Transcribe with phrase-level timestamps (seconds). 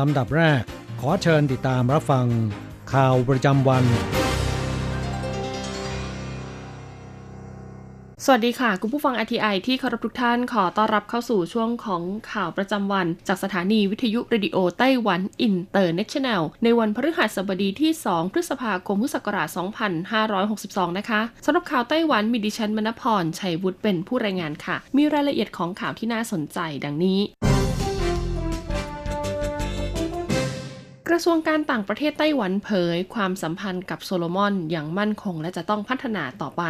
[0.00, 0.62] ลำดับแรก
[1.00, 2.26] ขอเชิญติดตามรับฟัง
[2.92, 3.84] ข่าวประจำวัน
[8.24, 19.48] สวัสดีค่ะ คุณผู้ฟัง RTI ที่เคารพทุกท่านขอต้อนรับเข้าสู่ช่วงของข่าวประจำวัน จากสถานีวิทยุ Radio Taiwan International ในวันพฤหัสบดีที่ 2 พฤษภาคมพุทธศักราช
[20.28, 27.20] 2562 นะคะสำหรับข่าวไต้หวันมีดิฉันมณพรชัยวุฒิเป็นผู้รายงานค่ะ มีรายละเอียดของข่าวที่น่าสนใจดังนี้
[31.12, 36.62] กระทรวงการต่างประเทศไต้หวันเผย ความสัมพันธ์กับโซโลมอนอย่างมั่นคงและจะต้องพัฒนาต่อไป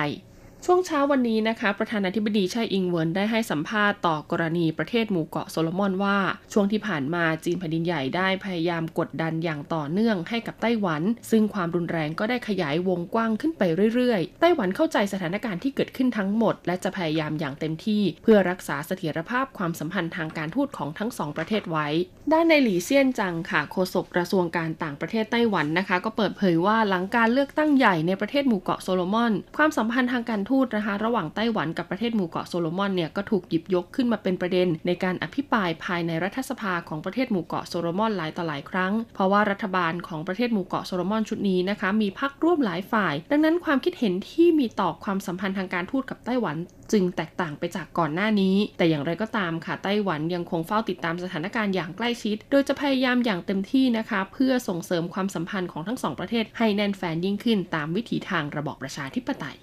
[0.66, 6.19] ช่วงเช้าวันนี้นะคะ ประธานาธิบดีไช่อิงเวินได้ให้สัมภาษณ์ต่อกรณีประเทศหมู่เกาะโซโลมอนว่า
[6.53, 13.62] ช่วงที่ผ่านมาจีนแผ่นดินใหญ่ได้พยายามกดดันอย่างต่อเนื่องให้กับไต้หวัน ซึ่งความรุนแรงก็ได้ขยายวงกว้างขึ้นไป
[13.94, 21.86] เรื่อยๆ ไต้หวันเข้าใจสถานการณ์ที่เกิดขึ้นทั้งหมด และจะพยายามอย่างเต็มที่ เพื่อรักษาเสถียรภาพความสัมพันธ์ทางการทูตของทั้งสองประเทศไว้
[22.33, 46.56] ด้านนายหลีเซียนจังค่ะโฆษกกระทรวงการต่างประเทศไต้หวันนะคะ ก็เปิดเผยว่าหลังการเลือกตั้งใหญ่ในประเทศหมู่เกาะโซโลมอน ความสัมพันธ์ทางการทูตนะคะ ระหว่างไต้หวันกับประเทศหมู่เกาะโซโลมอนเนี่ยก็ถูกหยิบยกขึ้นมาเป็นประเด็น ในการอภิปรายภายในรัฐสภาของประเทศหมู่เกาะโซโลมอนหลายต่อหลายครั้ง เพราะว่ารัฐบาลของประเทศหมู่เกาะโซโลมอนชุดนี้นะคะ มีพรรคร่วมหลายฝ่าย ดังนั้นความคิดเห็นที่มีต่อความสัมพันธ์ทางการทูตกับไต้หวัน
[46.93, 59.59] จึงแตกต่างไปจากก่อนหน้านี้ แต่อย่างไรก็ตามค่ะไต้หวันยังคงเฝ้าติดตามสถานการณ์อย่างใกล้ชิด โดยจะพยายามอย่างเต็มที่นะคะ เพื่อส่งเสริมความสัมพันธ์ของทั้งสองประเทศให้แน่นแฟ้นยิ่งขึ้นตามวิถีทางระบอบประชาธิปไตย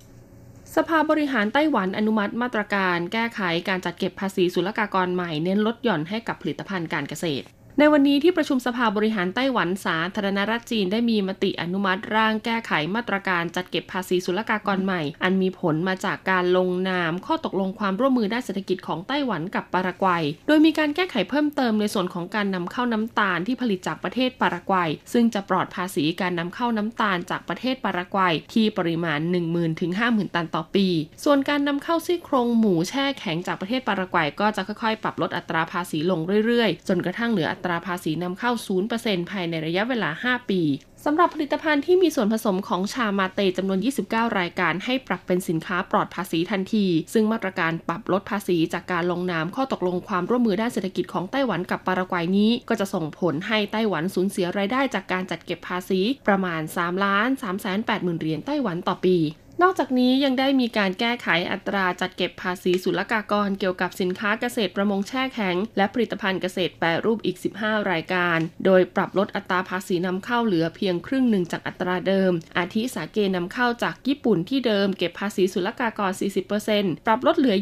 [0.78, 7.46] สภาบริหารไต้หวันอนุมัติมาตรการแก้ไขการจัดเก็บภาษีศุลกากรใหม่เน้นลดหย่อนให้กับผลิตภัณฑ์การเกษตร
[7.80, 30.88] ในวันนี้ที่ประชุมสภาบริหารไต้หวันสาธารณรัฐจีนได้มีมติอนุมัติร่างแก้ไขมาตรการจัดเก็บภาษีศุลกากรใหม่ อันมีผลมาจากการลงนามข้อตกลงความร่วมมือด้านเศรษฐกิจของไต้หวันกับปารากวัย โดยมีการแก้ไขเพิ่มเติมในส่วนของการนำเข้าน้ำตาลที่ผลิตจากประเทศปารากวัย ซึ่งจะปลอดภาษีการนำเข้าน้ำตาลจากประเทศปารากวัยที่ปริมาณ 10,000ถึง50,000 ตันต่อปี
[31.24, 38.52] ส่วนการนำเข้าซี่โครงหมูแช่แข็งจากประเทศปารากวัยก็จะค่อยๆ ปรับลดอัตราภาษีลงเรื่อยๆ จนกระทั่งเหลืออัตราภาษีนำเข้า
[38.92, 40.62] 0%ภายในระยะเวลา 5 ปี
[41.06, 43.80] สำหรับผลิตภัณฑ์ที่มีส่วนผสมของชามาเตจำนวน
[44.10, 59.18] 29 รายการให้ปรับเป็นสินค้าปลอดภาษีทันที ซึ่งมาตรการปรับลดภาษีจากการลงนามข้อตกลงความร่วมมือด้านเศรษฐกิจของไต้หวันกับปารากวัยนี้ ก็จะส่งผลให้ไต้หวันสูญเสียรายได้จากการจัดเก็บภาษีประมาณ 3 ล้าน3 8 0 0 0 0เหรียญไต้หวันต่อปี
[59.62, 76.12] นอกจากนี้ยังได้มีการแก้ไขอัตราจัดเก็บภาษีศุลกากรเกี่ยวกับสินค้าเกษตรประมงแช่แข็ง และผลิตภัณฑ์เกษตรแปรรูปอีก 15 รายการ โดยปรับลดอัตราภาษีนำเข้าเหลือเพียงครึ่งหนึ่งจากอัตราเดิม อาทิสาเกนำเข้าจากญี่ปุ่นที่เดิมเก็บภาษีศุลกากร
[76.60, 77.56] 40%ปรับลดเหลือ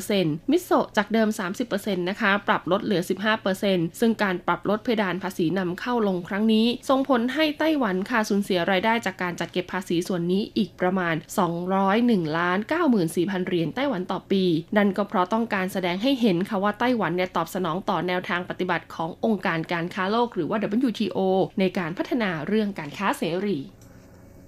[0.00, 1.28] 20%มิโซะจากเดิม
[1.68, 3.02] 30%นะคะปรับลดเหลือ
[3.50, 11.16] 15%ซึ่งการปรับลดเพดานภาษีนำเข้าลงครั้งนี้ส่งผลให้ไต้หวันค่ะสูญเสียรายได้จากการจัดเก็บภาษีส่วนนี้อีกประมาณ
[11.48, 12.58] 201ล้าน
[13.02, 14.44] 94,000เหรียญไต้หวันต่อปี
[14.76, 20.58] นั่นก็เพราะต้องการแสดงให้เห็นค่ะว่าไต้หวันเนี่ยตอบสนองต่อแนวทางปฏิบัติขององค์การการค้าโลกหรือว่า
[20.88, 21.18] WTO
[21.60, 23.58] ในการพัฒนาเรื่องการค้าเสรี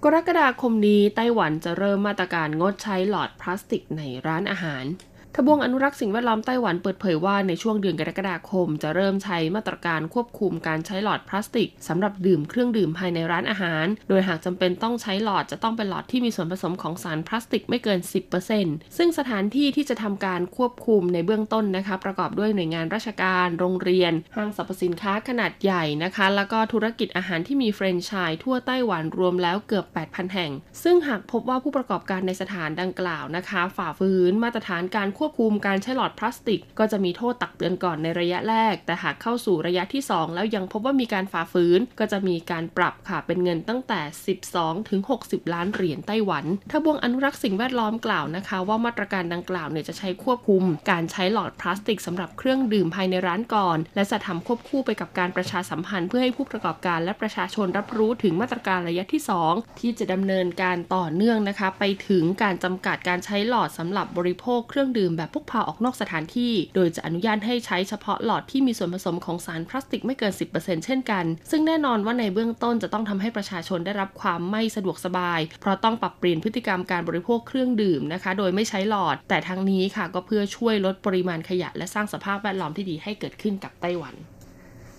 [0.03, 4.85] กรกฎาคมนี้ไต้หวันจะเริ่มมาตรการงดใช้หลอดพลาสติกในร้านอาหาร
[5.35, 17.99] ทบวงอนุรักษ์สิ่งแวดล้อมไต้หวันเปิดเผยว่าในช่วงเดือนกรกฎาคม จะเริ่มใช้มาตรการควบคุมการใช้หลอดพลาสติกสำหรับดื่มเครื่องดื่มภายในร้านอาหาร โดยหากจำเป็นต้องใช้หลอดจะต้องเป็นหลอดที่มีส่วนผสมของสารพลาสติกไม่เกิน
[18.47, 30.51] 10%ซึ่งสถานที่ที่จะทำการควบคุมในเบื้องต้นนะคะ ประกอบด้วยหน่วยงานราชการ โรงเรียน ห้างสรรพสินค้าขนาดใหญ่นะคะ แล้วก็ธุรกิจอาหารที่มีแฟรนไชส์ทั่วไต้หวันรวมแล้วเกือบ 8,000 แห่ง
[30.83, 44.01] ซึ่งหากพบว่าผู้ประกอบการในสถานดังกล่าวนะคะ ฝ่าฝืนมาตรฐานการควบควบคุมการใช้หลอดพลาสติก ก็จะมีโทษตักเตือนก่อนในระยะแรก แต่หากเข้าสู่ระยะที่ 2 แล้วยังพบว่ามีการฝ่าฝืน ก็จะมีการปรับค่ะเป็นเงินตั้งแต่
[44.43, 59.21] 12 ถึง 60 ล้านเหรียญไต้หวันทบวงอนุรักษ์สิ่งแวดล้อมกล่าวนะคะ ว่ามาตรการดังกล่าวเนี่ยจะใช้ควบคุม การใช้หลอดพลาสติกสำหรับเครื่องดื่มภายในร้านก่อน และจะทำควบคู่ไปกับการประชาสัมพันธ์เพื่อให้ผู้ประกอบการและประชาชนรับรู้ถึงมาตรการระยะที่
[59.51, 84.15] 2 ที่จะดำเนินการต่อเนื่องนะคะ ไปถึงการจำกัดการใช้หลอดสำหรับบริโภคเครื่องดื่มแบบพกพาออกนอกสถานที่ โดยจะอนุญาตให้ใช้เฉพาะหลอดที่มีส่วนผสมของสารพลาสติกไม่เกิน 10%เช่นกัน ซึ่งแน่นอนว่าในเบื้องต้นจะต้องทำให้ประชาชนได้รับความไม่สะดวกสบาย เพราะต้องปรับเปลี่ยนพฤติกรรมการบริโภคเครื่องดื่มนะคะ โดยไม่ใช้หลอด แต่ทั้งนี้ค่ะก็เพื่อช่วยลดปริมาณขยะ และสร้างสภาพแวดล้อมที่ดีให้เกิดขึ้นกับไต้หวัน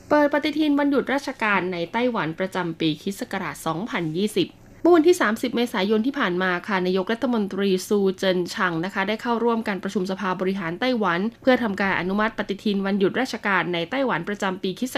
[0.08, 3.20] เปิดปฏิทินวันหยุดราชการในไต้หวันประจำปีคศ
[4.04, 14.96] 2020 เมื่อวันที่ 30 เมษายนที่ผ่านมาค่ะนายกรัฐมนตรีซูเจินชังนะคะ ได้เข้าร่วมการประชุมสภาบริหารไต้หวัน เพื่อทำการอนุมัติปฏิทินวันหยุดราชการในไต้หวันประจำปีคศ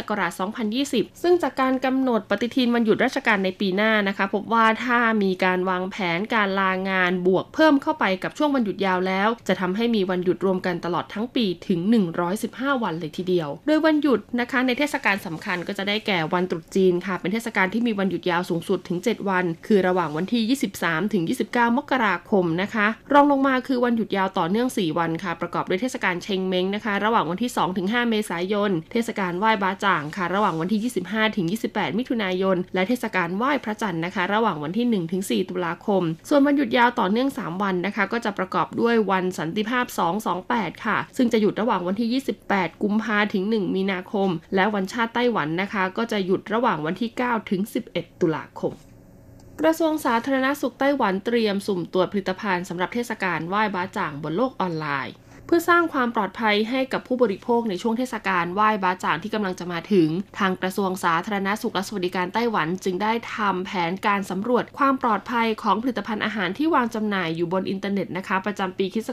[0.60, 11.80] 2020 ซึ่งจากการกำหนดปฏิทินวันหยุดราชการในปีหน้านะคะ พบว่าถ้ามีการวางแผนการลางานบวกเพิ่มเข้าไปกับช่วงวันหยุดยาวแล้ว จะทำให้มีวันหยุดรวมกันตลอดทั้งปีถึง
[12.32, 26.92] 115 วันเลยทีเดียว โดยวันหยุดนะคะในเทศกาลสำคัญก็จะได้แก่วันตรุษจีนค่ะ เป็นเทศกาลที่มีวันหยุดยาวสูงสุดถึง 7 วัน คือือระหว่างวันที่ 23 ถึง 29 มกราคมนะคะ รองลงมาคือวันหยุดยาวต่อเนื่อง 4 วันค่ะ ประกอบด้วยเทศกาลเชงเม้งนะคะ
[27.04, 35.22] ระหว่างวันที่ 2 ถึง 5 เมษายน เทศกาลไหว้บาจ่างค่ะ ระหว่างวันที่ 25 ถึง 28 มิถุนายน และเทศกาลไหว้พระจันทร์นะคะ ระหว่างวันที่ 1 ถึง
[35.36, 39.84] 4 ตุลาคม ส่วนวันหยุดยาวต่อเนื่อง 3 วันนะคะ ก็จะประกอบด้วยวันสันติภาพ
[40.36, 47.60] 228 ค่ะ ซึ่งจะหยุดระหว่างวันที่ 28 กุมภาถึง 1 มีนาคม และวันชาติไต้หวันนะคะ ก็จะหยุดระหว่างวันที่ 9 ถึง
[47.92, 48.72] 11 ตุลาคม
[49.60, 55.14] กระทรวงสาธารณสุขไต้หวันเตรียมสุ่มตรวจผลิตภัณฑ์สำหรับเทศกาลไหว้บ้าจ่างบนโลกออนไลน์
[55.46, 60.08] เพื่อสร้างความปลอดภัยให้กับผู้บริโภคในช่วงเทศกาลไหว้บาจ่างที่กำลังจะมาถึง
[60.38, 69.08] ทางกระทรวงสาธารณสุขและสวัสดิการไต้หวันจึงได้ทำแผนการสำรวจความปลอดภัยของผลิตภัณฑ์อาหารที่วางจำหน่ายอยู่บนอินเทอร์เน็ตนะคะ ประจำปีคศ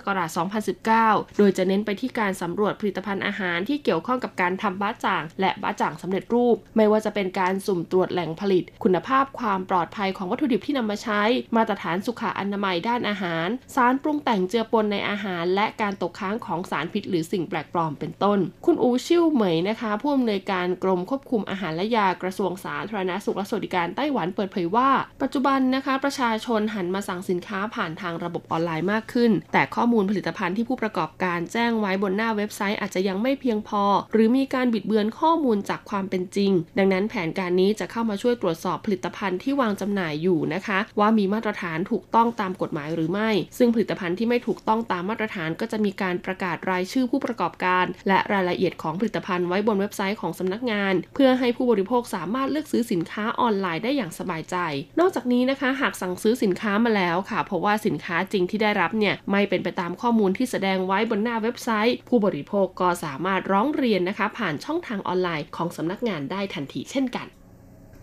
[0.67, 11.21] 2019 โดยจะเน้นไปที่การสำรวจผลิตภัณฑ์อาหารที่เกี่ยวข้องกับการทำบาจ่าง และบาจ่างสำเร็จรูป ไม่ว่าจะเป็นการสุ่มตรวจแหล่งผลิต คุณภาพความปลอดภัยของวัตถุดิบที่นำมาใช้
[11.55, 24.89] มาตรฐานสุขอนามัยด้านอาหาร สารปรุงแต่งเจือปนในอาหาร และการตกค้างของสารพิษ หรือสิ่งแปลกปลอมเป็นต้น คุณอูชิ่วเหมยนะคะผู้อำนวยการกรมควบคุมอาหารและยากระทรวงสาธารณสุขและสวัสดิการไต้หวันเปิดเผยว่า
[25.21, 33.83] ปัจจุบันนะคะประชาชนหันมาสั่งสินค้าผ่านทางระบบออนไลน์มากขึ้น แต่ข้อมูลผลิตภัณฑ์ที่ผู้ประกอบการแจ้งไว้บนหน้าเว็บไซต์อาจจะยังไม่เพียงพอ
[34.13, 54.55] หรือมีการบิดเบือนข้อมูลจากความเป็นจริง ดังนั้นแผนการนี้จะเข้ามาช่วยตรวจสอบผลิตภัณฑ์ที่วางจำหน่ายอยู่นะคะ ว่ามีมาตรฐานถูกต้องตามกฎหมายหรือไม่ ซึ่งผลิตภัณฑ์ที่ไม่ถูกต้องตามมาตรฐานก็จะมีการประกาศรายชื่อผู้ประกอบการ และรายละเอียดของผลิตภัณฑ์ไว้บนเว็บไซต์ของสำนักงาน เพื่อให้ผู้บริโภคสามารถเลือกซื้อสินค้าออนไลน์ได้อย่างสบายใจ
[54.99, 67.27] นอกจากนี้นะคะ หากสั่งซื้อสินค้ามาแล้วค่ะ เพราะว่าสินค้าจริงที่ได้รับเนี่ยไม่เป็นไปตามข้อมูลที่แสดงไว้บนหน้าเว็บไซต์ ผู้บริโภคก็สามารถร้องเรียนนะคะ ผ่านช่องทางออนไลน์ของสำนักงานได้ทันทีเช่นกัน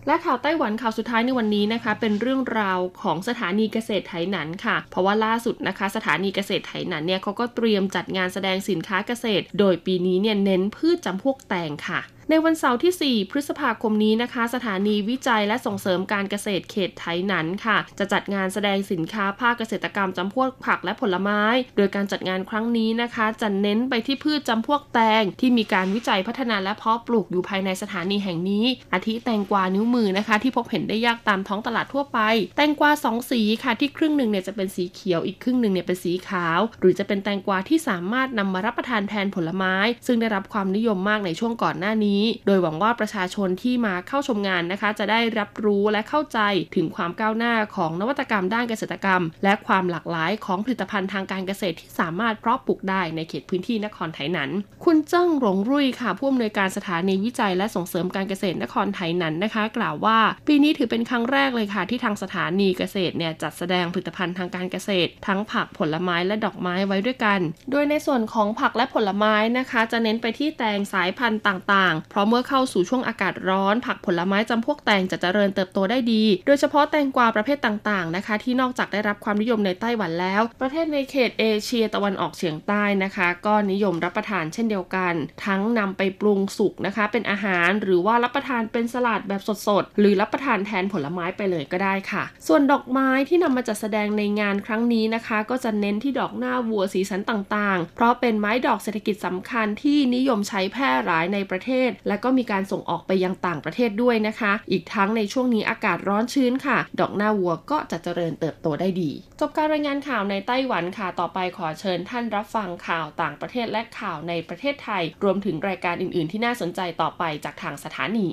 [0.06, 12.00] และข่าวไต้หวันข่าวสุดท้ายในวันนี้นะคะ เป็นเรื่องราวของสถานีเกษตรไถหนันค่ะ เพราะว่าล่าสุดนะคะ สถานีเกษตรไถหนันเนี่ยเขาก็เตรียมจัดงานแสดงสินค้าเกษตร โดยปีนี้เนี่ยเน้นพืชจำพวกแตงค่ะ
[12.32, 21.43] ในวันเสาร์ที่ 4 พฤษภาคมนี้นะคะ สถานีวิจัยและส่งเสริมการเกษตรเขตไถหนันค่ะ จะจัดงานแสดงสินค้าภาคเกษตรกรรมจำพวกผักและผลไม้
[21.77, 32.19] โดยการจัดงานครั้งนี้นะคะ จะเน้นไปที่พืชจำพวกแตง ที่มีการวิจัยพัฒนาและเพาะปลูกอยู่ภายในสถานีแห่งนี้ อาทิแตงกวานิ้วมือนะคะ ที่พบเห็นได้ยากตามท้องตลาดทั่วไป
[32.56, 39.75] แตงกวาสองสีค่ะที่ครึ่งหนึ่งเนี่ยจะเป็นสีเขียวอีกครึ่งหนึ่งเนี่ยเป็นสีขาว หรือจะเป็นแตงกวาที่สามารถนำมารับประทานแทนผลไม้
[40.06, 46.39] ซึ่งได้รับความนิยมมากในช่วงก่อนหน้านี้โดยหวังว่าประชาชนที่มาเข้าชมงานนะคะ จะได้รับรู้และเข้าใจ
[46.77, 54.50] ถึงความก้าวหน้าของนวัตกรรมด้านเกษตรกรรม และความหลากหลายของผลิตภัณฑ์ทางการเกษตรที่สามารถเพาะปลูกได้ในเขตพื้นที่นครไถหนัน
[54.84, 85.15] คุณเจิ้งหลงรุ่ยค่ะผู้อำนวยการสถานีวิจัยและส่งเสริมการเกษตรนครไถหนันนะคะ กล่าวว่า ปีนี้ถือเป็นครั้งแรกเลยค่ะ ที่ทางสถานีเกษตรเนี่ยจัดแสดงผลิตภัณฑ์ทางการเกษตร ทั้งผักผลไม้และดอกไม้ไว้ด้วยกัน โดยในส่วนของผักและผลไม้นะคะ จะเน้นไปที่แตงสายพันธุ์ต่างเพราะเมื่อเข้าสู่ช่วงอากาศร้อน ผักผลไม้จำพวกแตงจะเจริญเติบโตได้ดี โดยเฉพาะแตงกวาประเภทต่างๆนะคะ ที่นอกจากได้รับความนิยมในไต้หวันแล้ว ประเทศในเขตเอเชียตะวันออกเฉียงใต้นะคะ ก็นิยมรับประทานเช่นเดียวกัน
[85.47, 118.29] ทั้งนำไปปรุงสุกนะคะ เป็นอาหารหรือว่ารับประทานเป็นสลัดแบบสดๆหรือรับประทานแทนผลไม้ไปเลยก็ได้ค่ะ ส่วนดอกไม้ที่นำมาจัดแสดงในงานครั้งนี้นะคะ ก็จะเน้นที่ดอกหน้าวัวสีสันต่างๆ เพราะเป็นไม้ดอกเศรษฐกิจสำคัญที่นิยมใช้แพร่หลายในประเทศและก็มีการส่งออกไปยังต่างประเทศด้วยนะคะ อีกทั้งในช่วงนี้อากาศร้อนชื้นค่ะ ดอกหน้าวัวก็จะเจริญเติบโตได้ดี จบการรายงานข่าวในไต้หวันค่ะ ต่อไปขอเชิญท่านรับฟังข่าวต่างประเทศและข่าวในประเทศไทย รวมถึงรายการอื่น ๆ ที่น่าสนใจต่อไปจากทางสถานี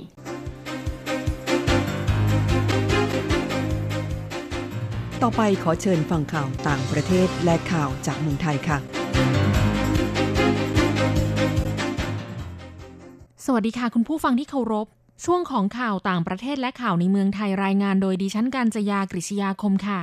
[5.24, 8.78] ต่อไปขอเชิญฟังข่าวต่างประเทศและข่าวจากเมืองไทยค่ะ
[13.50, 14.88] สวัสดีค่ะ คุณผู้ฟังที่เคารพ
[15.26, 20.00] ช่วงของข่าวต่างประเทศและข่าวในเมืองไทยรายงานโดยดิฉันการจยากริชยาคมค่ะ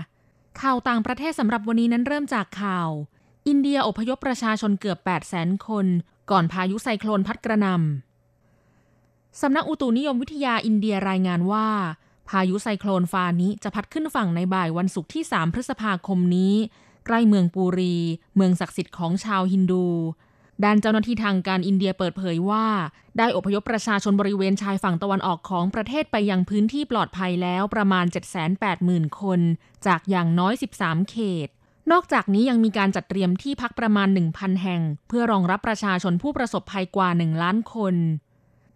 [0.61, 2.89] ข่าวต่างประเทศสำหรับวันนี้นั้นเริ่มจากข่าว
[3.49, 5.87] อินเดียอพยพประชาชนเกือบ 8 0 0 0 0คน
[6.31, 11.69] ก่อนพายุไซโคลนพัดกระนำสำนักอุตุนิยมวิทยาอินเดียรายงานว่า
[12.29, 16.55] พายุไซโคลนฟานิจะพัดขึ้นฝั่งในบ่ายวันศุกร์ที่ 3 พฤษภาคมนี้
[17.07, 17.97] ใกล้เมืองปูรี
[18.37, 19.87] เมืองศักดิ์สิทธิ์ของชาวฮินดู
[20.65, 22.67] ด้านเจ้าหน้าที่ทางการอินเดียเปิดเผยว่า
[23.19, 28.05] ได้อพยพประชาชนบริเวณชายฝั่งตะวันออกของประเทศไปยังพื้นที่ปลอดภัยแล้วประมาณ
[28.63, 29.41] 780,000 คน
[29.87, 31.49] จากอย่างน้อย 13 เขต
[31.93, 37.95] นอกจากนี้ยังมีการจัดเตรียมที่พักประมาณ 1,000 แห่ง เพื่อรองรับประชาชนผู้ประสบภัยกว่า 1 ล้านคน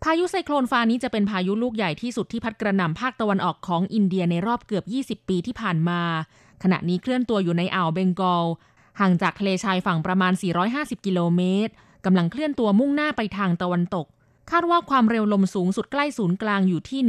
[0.03, 4.85] พายุไซโคลนฟานี้จะเป็นพายุลูกใหญ่ที่สุดที่พัดกระหน่ำภาคตะวันออกของอินเดียในรอบเกือบ
[5.23, 6.01] 20 ปีที่ผ่านมา
[6.63, 8.45] ขณะนี้เคลื่อนตัวอยู่ในอ่าวเบงกอล
[9.01, 10.33] ห่างจากทะเลชายฝั่งประมาณ
[10.71, 11.73] 450 กิโลเมตร
[12.05, 14.07] กำลังเคลื่อนตัวมุ่งหน้าไปทางตะวันตก
[14.51, 17.01] คาดว่าความเร็วลมสูงสุดใกล้ศูนย์กลางอยู่ที่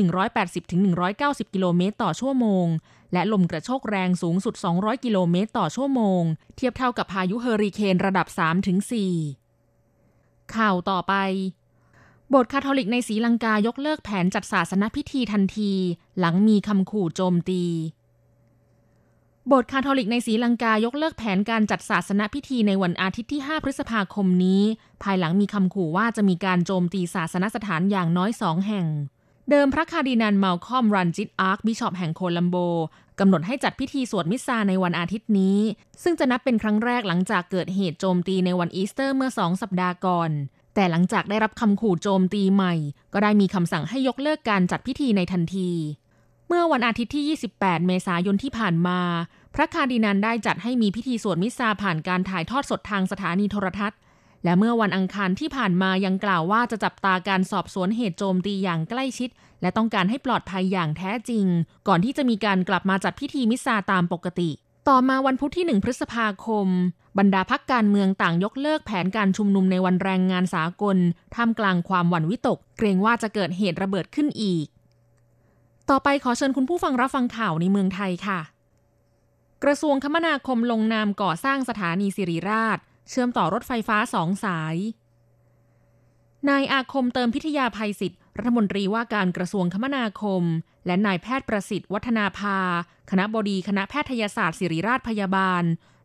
[0.96, 2.68] 180-190 กิโลเมตรต่อชั่วโมง
[3.14, 6.22] และลมกระโชกแรงสูงสุด 200 กิโลเมตรต่อชั่วโมง
[6.56, 8.28] เทียบเท่ากับพายุเฮอริเคนระดับ
[9.62, 11.14] 3-4 ข่าวต่อไป
[12.30, 15.74] โบสถ์คาทอลิกในศรีลังกายกเลิกแผนจัดศาสนพิธีทันที
[16.20, 17.64] หลังมีคำขู่โจมตี
[19.52, 24.64] โบสถ์คาทอลิกในศรีลังกายกเลิกแผนการจัดศาสนพิธีในวันอาทิตย์ที่ 5 พฤษภาคมนี้
[25.04, 28.86] ภายหลังมีคำขู่ว่าจะมีการโจมตีศาสนสถานอย่างน้อยสองแห่ง
[29.50, 32.56] เดิมพระคาร์ดินัลมัลคอมรันจิต Archbishop แห่งโคลัมโบ
[33.20, 35.60] กำหนดให้จัดพิธีสวดมิสซาในวันอาทิตย์นี้
[36.04, 40.32] ซึ่งจะนับเป็นครั้งแรกหลังจากเกิดเหตุโจมตีในวันอีสเตอร์เมื่อสองสัปดาห์ก่อน
[40.76, 42.74] แต่หลังจากได้รับคำขู่โจมตีใหม่
[43.14, 45.72] ก็ได้มีคำสั่งให้ยกเลิกการจัดพิธีในทันที
[46.52, 49.00] เมื่อวันอาทิตย์ที่ 28 เมษายนที่ผ่านมา
[49.56, 54.00] พระคาร์ดินัลได้จัดให้มีพิธีสวดมิสซาผ่านการถ่ายทอดสดทางสถานีโทรทัศน์
[54.44, 59.30] และเมื่อวันอังคารที่ผ่านมายังกล่าวว่าจะจับตาการสอบสวนเหตุโจมตีอย่างใกล้ชิด
[59.62, 61.46] และต้องการให้ปลอดภัยอย่างแท้จริง
[61.88, 64.50] ก่อนที่จะมีการกลับมาจัดพิธีมิสซาตามปกติ
[64.90, 66.68] ต่อมาวันพุธที่ 1 พฤษภาคม
[67.18, 70.98] บรรดาพักการเมืองต่างยกเลิกแผนการชุมนุมในวันแรงงานสากล
[71.36, 74.66] ท่ามกลางความหวั่นวิตก เกรงว่าจะเกิดเหตุระเบิดขึ้นอีก
[75.90, 78.40] ต่อไปขอเชิญคุณผู้ฟังรับฟังข่าวในเมืองไทยค่ะ
[79.64, 82.78] กระทรวงคมนาคมลงนามก่อสร้างสถานีสิริราช
[83.10, 84.76] เชื่อมต่อรถไฟฟ้าสองสาย
[86.50, 90.44] นายอาคมเติมพิทยาภัยศิษย์รัฐมนตรีว่าการกระทรวงคมนาคม
[90.86, 92.60] และนายแพทย์ประสิทธิ์วัฒนาภา
[93.10, 95.64] คณะบดีคณะแพทยศาสตร์ศิริราชพยาบาล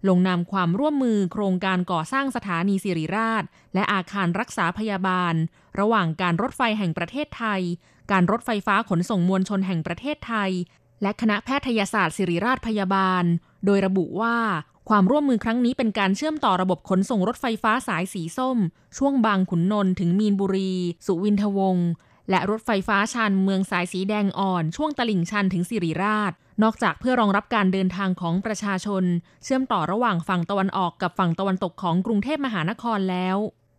[0.09, 3.45] ลงนามความร่วมมือโครงการก่อสร้างสถานีสิริราช
[3.75, 5.35] และอาคารรักษาพยาบาล
[5.79, 7.61] ระหว่างการรถไฟแห่งประเทศไทย
[8.13, 10.51] การรถไฟฟ้าขนส่งมวลชนแห่งประเทศไทย
[11.03, 13.25] และคณะแพทยศาสตร์ศิริราชพยาบาล
[13.65, 14.37] โดยระบุว่า
[14.89, 18.59] ความร่วมมือครั้งนี้เป็นการเชื่อมต่อระบบขนส่งรถไฟฟ้าสายสีส้ม
[18.99, 20.73] ช่วงบางขุนนนท์ถึงมีนบุรี
[21.07, 21.89] สุวินทวงศ์
[22.31, 26.33] และรถไฟฟ้าชันเมืองสายสีแดงอ่อน ช่วงตลิ่งชันถึงสิริราช
[26.63, 29.05] นอกจากเพื่อรองรับการเดินทางของประชาชน
[29.45, 33.37] เชื่อมต่อระหว่างฝั่งตะวันออกกับฝั่งตะวันตกของกรุงเทพมหานครแล้ว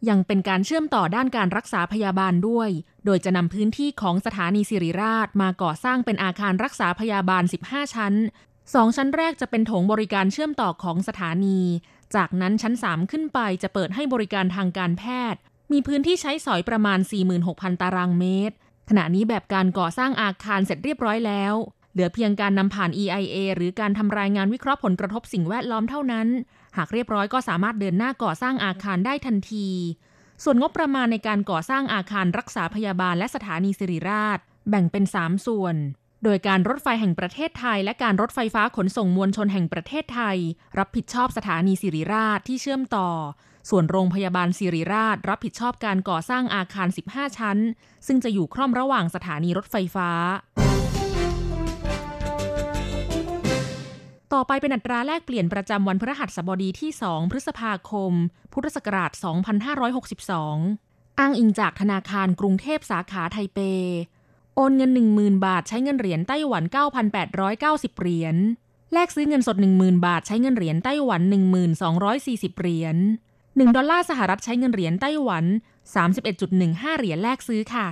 [0.10, 2.70] ยังเป็นการเชื่อมต่อด้านการรักษาพยาบาลด้วย
[3.06, 8.14] โดยจะนำพื้นที่ของสถานีสิริราชมาก่อสร้างเป็นอาคารรักษาพยาบาล 15 ชั้น
[8.74, 11.60] สองชั้นแรกจะเป็นโถงบริการเชื่อมต่อของสถานี
[12.16, 15.40] จากนั้นชั้น 3 ขึ้นไปจะเปิดให้บริการทางการแพทย์
[15.72, 17.00] มีพื้นที่ใช้สอยประมาณ
[17.42, 18.56] 46,000 ตารางเมตร
[18.90, 21.54] ขณะนี้แบบการก่อสร้างอาคารเสร็จเรียบร้อยแล้ว
[21.94, 26.28] เหลือเพียงการนำผ่าน EIA หรือการทำรายงานวิเคราะห์ผลกระทบสิ่งแวดล้อมเท่านั้น
[26.78, 29.70] หากเรียบร้อยก็สามารถเดินหน้าก่อสร้างอาคารได้ทันที
[30.44, 34.40] ส่วนงบประมาณในการก่อสร้างอาคารรักษาพยาบาลและสถานีสิริราช
[34.70, 35.76] แบ่งเป็น 3 ส่วน
[36.24, 40.38] โดยการรถไฟแห่งประเทศไทย และการรถไฟฟ้าขนส่งมวลชนแห่งประเทศไทย
[40.78, 43.10] รับผิดชอบสถานีสิริราชที่เชื่อมต่อ
[43.70, 47.58] ส่วนโรงพยาบาลสิริราช รับผิดชอบการก่อสร้างอาคาร 15 ชั้น
[48.08, 50.10] ซึ่งจะอยู่คร่อมระหว่างสถานีรถไฟฟ้า
[54.36, 58.12] ต่อไปเป็นอัตราแลกเปลี่ยนประจำวันพฤหัสบดีที่ 2 พฤษภาคม
[58.54, 59.12] พุทธศักราช
[60.36, 63.60] 2562 อ้างอิงจากธนาคารกรุงเทพสาขาไทเป
[64.56, 66.64] โอนเงิน 10,000 บาทใช้เงินเหรียญไต้หวัน
[67.32, 68.36] 9,890 เหรียญ
[68.94, 71.22] แลกซื้อเงินสด 10,000 บาทใช้เงินเหรียญไต้หวัน
[71.96, 72.98] 1240 เหรียญ
[73.36, 75.46] 1 ดอลลาร์สหรัฐใช้เงินเหรียญไต้หวัน
[76.22, 77.88] 31.15 เหรียญแลกซื้อค่ะ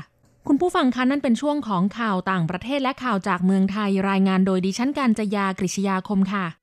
[0.48, 6.63] คุณผู้ฟังคะนั่นเป็นช่วงของข่าวต่างประเทศและข่าวจากเมืองไทยรายงานโดยดิฉันการจยากริชยาคมค่ะ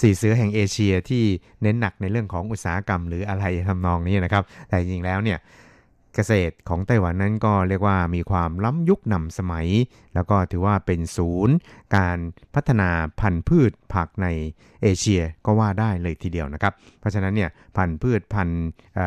[0.00, 1.24] สีเสือแห่งเอเชียที่
[1.62, 5.38] เน้นหนักในเรื่องของอุตสาหกรรม หรืออะไรทำนองนี้นะครับ แต่จริงแล้วเนี่ย
[6.16, 9.66] เกษตรของไต้หวันนั้นก็เรียกว่ามีความล้ำยุคนำสมัย
[10.14, 11.54] แล้วก็ถือว่าเป็นศูนย์
[11.96, 12.18] การ
[12.54, 14.26] พัฒนาพันธุ์พืชผักใน
[14.82, 18.64] เอเชียก็ว่าได้เลยทีเดียวนะครับ เพราะฉะนั้นเนี่ยพันธุ์พืชพันธุ์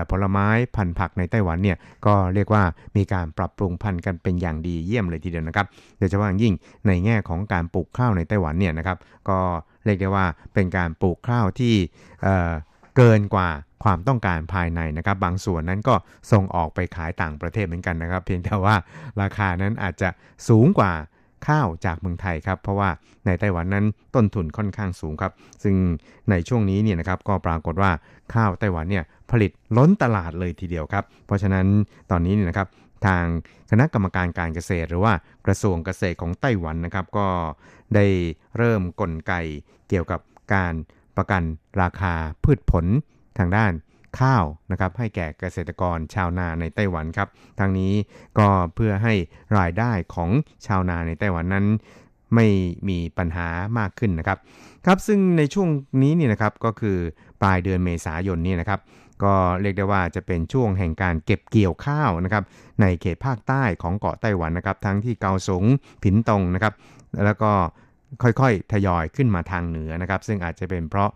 [0.09, 2.63] ผลไม้พันธุ์ผักในไต้หวันเนี่ยก็เรียกว่า
[2.97, 5.67] มีการปรับปรุงพันธุ์กันเป็นอย่างดีเยี่ยมเลยทีเดียวนะครับ
[5.99, 6.53] โดยเฉพาะอย่างยิ่ง
[6.87, 8.97] ในแง่ของการปลูกข้าวในไต้หวันเนี่ยนะครับ
[9.29, 9.39] ก็
[9.85, 11.75] เรียกได้ว่าเป็นการปลูกข้าวที่
[13.01, 13.49] เกินกว่า
[13.83, 15.95] ความต้องการภายในนะครับ บางส่วนนั้นก็
[16.31, 18.75] ส่งออกไปขายต่างประเทศเหมือนกันนะครับ เพียงแต่ว่า
[19.21, 20.09] ราคานั้นอาจจะ
[20.49, 20.91] สูงกว่า
[21.47, 22.89] ข้าวจากเมืองไทยครับ เพราะว่า
[23.25, 23.85] ในไต้หวันนั้น
[24.15, 25.33] ต้นทุนค่อนข้างสูงครับ
[25.63, 25.75] ซึ่ง
[26.29, 27.91] ในช่วงนี้เนี่ยนะครับก็ปรากฏว่า
[28.33, 31.65] ข้าวไต้หวันเนี่ยผลิตล้นตลาดเลยทีเดียวครับ เพราะฉะนั้น
[32.11, 32.67] ตอนนี้เนี่ยนะครับ
[33.05, 33.25] ทาง
[33.71, 35.13] คณะกรรมการการเกษตร หรือว่า
[35.45, 37.27] กระทรวงเกษตรของไต้หวันนะครับ ก็
[37.95, 38.05] ได้
[38.57, 39.33] เริ่มกลไก
[39.89, 40.19] เกี่ยวกับ
[40.53, 40.73] การ
[41.19, 41.43] ประกัน
[41.81, 42.85] ราคาพืชผล
[43.37, 43.71] ทางด้าน
[44.19, 47.29] ข้าวนะครับให้แก่เกษตรกรชาวนาในไต้หวันครับ
[47.59, 47.93] ทางนี้
[48.39, 49.13] ก็เพื่อให้
[49.57, 50.29] รายได้ของ
[50.67, 51.65] ชาวนาในไต้หวันนั้น
[52.35, 52.47] ไม่
[52.89, 53.47] มีปัญหา
[53.79, 54.37] มากขึ้นนะครับ
[54.85, 55.69] ครับซึ่งในช่วง
[56.01, 56.97] นี้เนี่ยนะครับก็คือ
[57.41, 58.79] ปลายเดือนเมษายนนี่นะครับ
[59.23, 62.43] ก็เรียกได้ว่าจะเป็นช่วงแห่งการเก็บเกี่ยวข้าวนะครับ
[62.81, 65.63] ในเขตภาคใต้ของเกาะไต้หวันนะครับทั้งที่เกาสง
[66.03, 66.73] ผินตงนะครับ
[67.25, 67.51] แล้วก็
[68.23, 71.09] ค่อยๆ ทยอยขึ้นมาทางเหนือนะครับ ซึ่งอาจจะเป็นเพราะ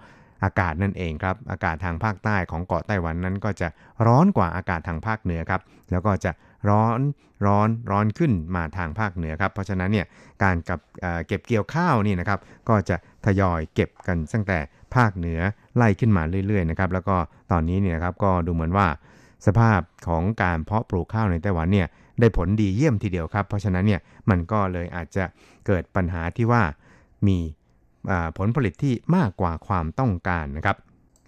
[0.43, 3.67] อากาศนั่นเองครับ อากาศทางภาคใต้ของเกาะไต้หวันนั้นก็จะ
[4.07, 6.31] ร้อนกว่าอากาศทางภาคเหนือครับ แล้วก็จะ
[6.69, 6.99] ร้อน
[7.45, 10.05] ร้อนร้อนขึ้นมาทางภาคเหนือครับ เพราะฉะนั้นเนี่ย
[10.43, 14.59] การกับเอ่อเก็บเกี่ยวข้าวนี่นะครับ ก็จะทยอยเก็บกันตั้งแต่
[14.95, 15.39] ภาคเหนือ
[15.77, 17.15] ไล่ขึ้นมาเรื่อยๆนะครับ แล้วก็
[17.51, 18.87] ตอนนี้เนี่ยนะครับก็ดูเหมือนว่า
[19.45, 21.87] สภาพของการเพาะปลูกข้าวในไต้หวันเนี่ย
[22.19, 25.23] ได้ผลดีเยี่ยมทีเดียวครับ เพราะฉะนั้นเนี่ยมันก็เลยอาจจะ
[25.67, 26.63] เกิดปัญหาที่ว่า
[27.27, 27.39] มี
[28.37, 30.77] ผลผลิตที่มากกว่าความต้องการนะครับ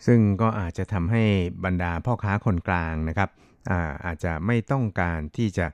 [0.05, 1.23] ซึ่งก็อาจจะทำให้
[1.65, 3.29] บรรดาพ่อค้าคนกลางนะครับ
[3.69, 5.65] อาอาจจะไม่ต้องการที่จะ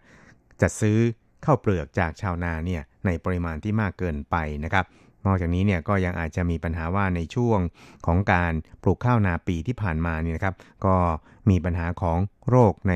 [0.62, 0.98] จัดซื้อ
[1.46, 4.86] ข้าวเปลือกจากชาวนาเนี่ยในปริมาณที่มากเกินไปนะครับ
[5.26, 7.60] นอกจากนี้เนี่ยก็ยังอาจจะมีปัญหาว่าในช่วง
[8.06, 8.54] ของการ
[8.84, 10.56] ปลูกข้าวนาปีที่ผ่านมาเนี่ยนะครับ
[10.86, 10.96] ก็
[11.50, 12.18] มีปัญหาของ
[12.50, 12.94] โรคใน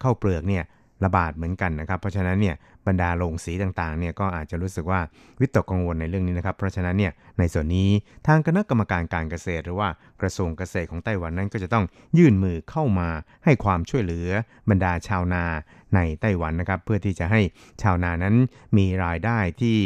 [0.00, 0.64] เข้าวเปลือกเนี่ย
[1.04, 5.00] ระบาดเหมือนกันนะครับ เพราะฉะนั้นเนี่ย บรรดาโรงสีต่างๆเนี่ยก็อาจจะรู้สึกว่า
[5.40, 7.88] วิตกกังวลในเรื่องนี้นะครับ เพราะฉะนั้นเนี่ยในส่วนนี้
[8.26, 9.88] ทางคณะกรรมการการเกษตร หรือว่า
[10.20, 11.84] กระทรวงเกษตรของไต้หวันนั้นก็จะต้อง
[12.18, 13.08] ยื่นมือเข้ามา
[13.44, 14.28] ให้ความช่วยเหลือ
[14.70, 15.44] บรรดาชาวนา
[15.94, 17.40] ในไต้หวันนะครับ เพื่อที่จะให้
[17.82, 18.34] ชาวนานั้น
[18.76, 19.76] มีรายได้ที่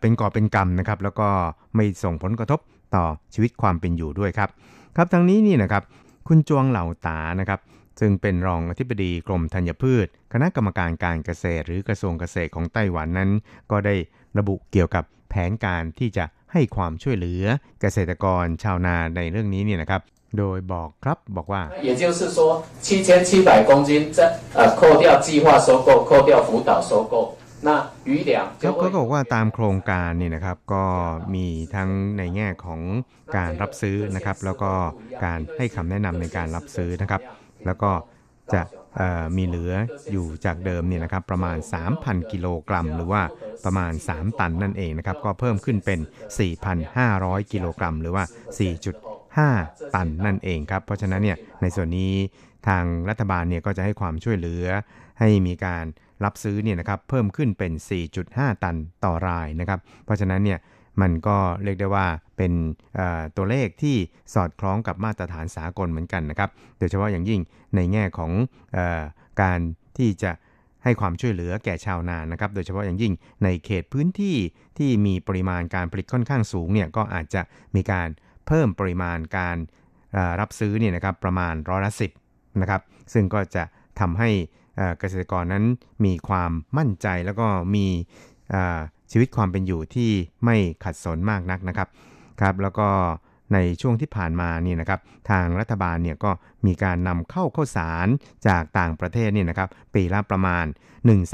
[0.00, 1.28] เป็นก่อเป็นกรรมนะครับ แล้วก็
[1.74, 2.60] ไม่ส่งผลกระทบ
[2.94, 3.04] ต่อ
[3.34, 4.50] ชีวิตความเป็นอยู่ด้วยครับ
[4.96, 5.82] ครับทางนี้นี่นะครับ
[6.28, 7.60] คุณจวงเหล่าตานะครับ
[7.99, 13.29] ซึ่งเป็นรองอธิบดีกรมธัญพืช คณะกรรมการการเกษตร หรือกระทรวงเกษตรของไต้หวันนั้น
[13.71, 13.95] ก็ได้
[14.37, 17.43] ระบุเกี่ยวกับแผนการที่จะให้ความช่วยเหลือ
[17.81, 20.01] เกษตรกรชาวนาในเรื่องนี้เนี่ยนะครับ
[20.37, 22.37] โดยบอกครับบอกว่า 也就是说，
[22.85, 24.19] 七千七百公斤在
[24.57, 27.15] 呃扣掉计划收购、扣掉辅导收购，
[27.67, 27.69] 那
[28.09, 28.31] 余粮
[28.61, 30.83] ครั 就 บก็ 会 บอกว่าตามโครงการนี่นะครับก็
[31.35, 32.81] มีทั้งในแง่ของ
[33.37, 34.71] การรับซื้อนะครับ แล้วก็
[35.25, 37.21] การให้คำแนะนำในการรับซื้อนะครับ
[37.68, 37.92] แล้วก็
[38.54, 38.62] จะ
[39.36, 39.72] มีเหลือ
[40.12, 41.56] อยู่จากเดิมเนี่ยนะครับประมาณ
[41.94, 43.22] 3,000 กิโลกรัม หรือว่า
[43.64, 46.00] ประมาณ 3 ตันนั่นเองนะครับก็เพิ่มขึ้นเป็น
[46.76, 48.24] 4,500 กิโลกรัม หรือว่า
[49.08, 52.12] 4.5 ตันนั่นเองครับเพราะฉะนั้นเนี่ยในส่วนนี้
[52.68, 54.64] ทางรัฐบาลเนี่ยก็จะให้ความช่วยเหลือ
[55.20, 55.84] ให้มีการ
[56.24, 57.72] รับซื้อเนี่ยนะครับเพิ่มขึ้นเป็น
[58.18, 60.58] 4.5 ตันต่อรายนะครับเพราะฉะนั้นเนี่ย
[61.00, 62.06] มันก็เรียกได้ว่า
[62.36, 62.52] เป็น
[63.36, 63.96] ตัวเลขที่
[64.34, 67.40] สอดคล้องกับมาตรฐานสากลเหมือนกันนะครับ โดยเฉพาะอย่างยิ่ง
[67.76, 68.32] ในแง่ของ
[68.76, 68.78] อ
[69.42, 69.60] การ
[69.98, 70.32] ที่จะ
[70.84, 73.12] ให้ความช่วยเหลือแก่ชาวนานะครับ โดยเฉพาะอย่างยิ่ง
[73.44, 74.36] ในเขตพื้นที่
[74.78, 77.42] ที่มีปริมาณการผลิตค่อนข้างสูงเนี่ยก็อาจจะ
[77.76, 78.08] มีการ
[78.46, 79.56] เพิ่มปริมาณการ
[80.40, 82.10] รับซื้อเนี่ยนะครับประมาณร้อยละสิบ
[82.60, 82.82] นะครับ
[83.12, 83.62] ซึ่งก็จะ
[84.00, 84.30] ทำให้
[84.98, 85.64] เกษตรกรนั้น
[86.04, 87.86] มีความมั่นใจแล้วก็มี
[89.12, 90.10] ชีวิตความเป็นอยู่ที่
[90.44, 91.88] ไม่ขัดสนมากนักนะครับ
[92.40, 92.88] ครับ แล้วก็
[93.54, 96.30] ในช่วงที่ผ่านมานี่นะครับทางรัฐบาลเนี่ยก็
[96.66, 98.08] มีการนำเข้าข้าวสาร
[98.48, 100.64] จากต่างประเทศนี่นะครับปีละประมาณ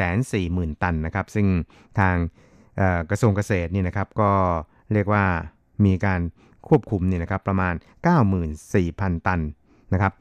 [0.07, 1.47] 140,000 ตันนะครับซึ่ง
[1.99, 2.15] ทาง
[3.11, 4.31] กระทรวงเกษตรนี่นะครับก็
[4.93, 5.25] เรียกว่า
[5.85, 6.21] มีการ
[6.69, 7.75] ควบคุมเนี่ยนะครับประมาณ
[8.51, 9.41] 94,000 ตัน
[9.93, 10.13] นะครับ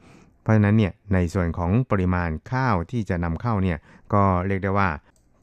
[0.42, 3.78] เพราะฉะนั้นเนี่ยในส่วนของปริมาณข้าวที่จะนำเข้าเนี่ย
[4.14, 4.88] ก็เรียกได้ว่า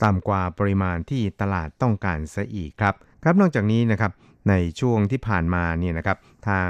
[0.04, 4.12] ต่ำกว่าปริมาณที่ตลาดต้องการซะอีกครับครับนอกจากนี้นะครับ
[4.50, 6.70] ในช่วงที่ผ่านมาเนี่ยนะครับทาง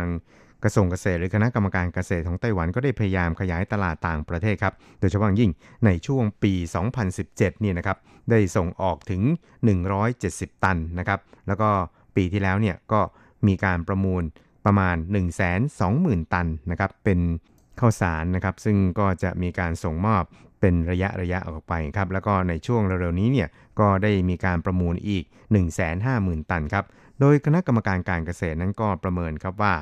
[0.64, 5.52] กระทรวงเกษตรหรือคณะกรรมการเกษตรของไต้หวันก็ได้พยายามขยายตลาดต่างประเทศครับ โดยเฉพาะอย่างยิ่ง
[5.86, 6.54] ในช่วงปี
[7.04, 7.98] 2017 เนี่ยนะครับ
[8.32, 9.22] ได้ส่งออกถึง
[9.94, 11.70] 170 ตันนะครับ แล้วก็
[12.16, 13.02] ปีที่แล้วเนี่ยก็
[13.48, 14.24] มีการประมูล
[14.66, 14.96] ประมาณ
[15.64, 17.20] 120,000 ตันนะครับ เป็น
[17.80, 20.24] ข้าวสารนะครับ ซึ่งก็จะมีการส่งมอบ
[20.62, 25.24] เป็นระยะระยะออกไปครับแล้วก็ในช่วงเร็วๆนี้เนี่ยก็ได้มีการประมูลอีก
[25.88, 26.86] 150,000 ตันครับ
[27.20, 29.74] โดยคณะกรรมการการเกษตรนั้นก็ประเมินครับว่า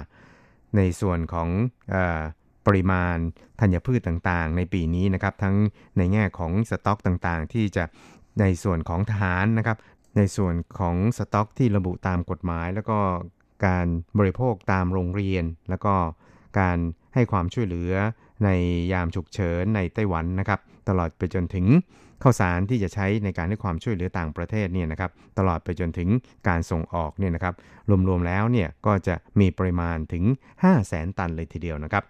[0.77, 1.49] ในส่วนของ
[1.93, 2.21] ออ
[2.67, 3.17] ปริมาณ
[3.59, 5.55] ธัญพืชต่างๆ ในปีนี้นะครับทั้ง
[5.97, 7.83] ในแง่ของสต็อกต่างๆ ที่จะ
[8.39, 9.77] ในส่วนของทหารนะครับ
[10.17, 12.99] ในส่วนของสต็อกที่ระบุตามกฎหมาย แล้วก็
[13.65, 13.87] การ
[14.19, 15.95] บริโภคตามโรงเรียน แล้วก็
[16.59, 16.77] การ
[17.13, 17.93] ให้ความช่วยเหลือ
[18.43, 18.49] ใน
[18.91, 21.65] ยามฉุกเฉินในไต้หวันนะครับ ตลอดไปจนถึง
[22.23, 26.09] ข้าวสารที่จะใช้ในการให้ความช่วยเหลือต่างประเทศเนี่ยนะครับตลอดไปจนถึง
[26.47, 27.53] การส่งออกเนี่ยนะครับ
[28.07, 32.03] รวมๆแล้วเนี่ยก็จะมีปริมาณถึง 5 0 0แสนตันเลยทีเดียวนะครับ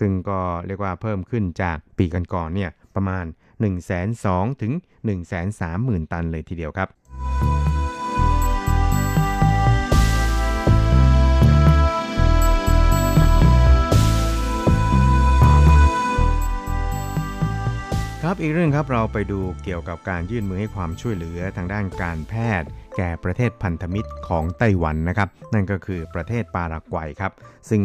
[0.00, 4.72] ซึ่งก็เรียกว่าเพิ่มขึ้นจากปีก่อนๆเนี่ยประมาณ 1 2 0 0 0ถึง
[5.04, 6.88] 1 3 0 0 0 0 ตันเลยทีเดียวครับ
[18.28, 27.32] ครับอีกเรื่องครับเราไปดูเกี่ยวกับการยื่นมือให้ความช่วยเหลือทางด้านการแพทย์ แก่ประเทศพันธมิตรของไต้หวันนะครับ นั่นก็คือประเทศปารากวัยครับ
[27.70, 27.82] ซึ่ง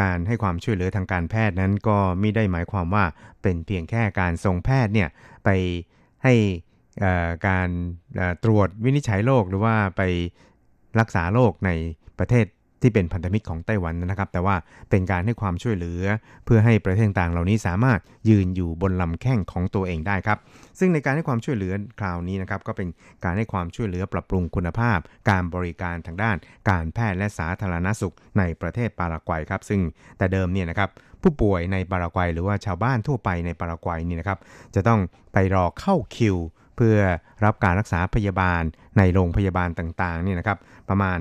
[0.00, 3.04] การให้ความช่วยเหลือทางการแพทย์นั้นก็ไม่ได้หมายความว่า
[3.42, 5.08] เป็นเพียงแค่การส่งแพทย์เนี่ย
[5.44, 5.48] ไป
[6.24, 6.34] ให้
[7.04, 7.68] อ่อการ
[8.44, 10.02] ตรวจวินิจฉัยโรคหรือว่าไป
[11.00, 11.70] รักษาโรคใน
[12.18, 12.46] ประเทศ
[12.82, 14.56] ที่เป็นพันธมิตรของไต้หวันนะครับ แต่ว่า
[14.90, 16.02] เป็นการให้ความช่วยเหลือ
[16.44, 20.38] เพื่อให้ประเทศต่างเหล่านี้สามารถยืนอยู่บนลำแข้งของตัวเองได้ครับ
[20.78, 22.88] ซึ่งในการให้ความช่วยเหลือคราวนี้นะครับก็เป็น
[23.24, 24.98] การให้ความช่วยเหลือปรับปรุงคุณภาพ
[25.30, 26.36] การบริการทางด้าน
[26.70, 29.80] การแพทย์และสาธารณสุขในประเทศปารากวัยครับซึ่ง
[30.18, 30.90] แต่เดิมเนี่ยนะครับ
[31.22, 34.38] ผู้ป่วยในปารากวัยหรือว่าชาวบ้านทั่วไปในปารากวัยนี่นะครับ
[34.74, 35.00] จะต้อง
[35.32, 36.36] ไปรอเข้าคิว
[36.76, 36.98] เพื่อ
[37.44, 38.62] รับการรักษาพยาบาล
[38.98, 41.18] ในโรงพยาบาลต่างๆเนี่ยนะครับประมาณ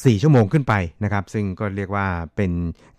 [0.00, 0.74] 4 ชั่วโมงขึ้นไป
[1.04, 2.52] นะครับ ซึ่งก็เรียกว่าเป็น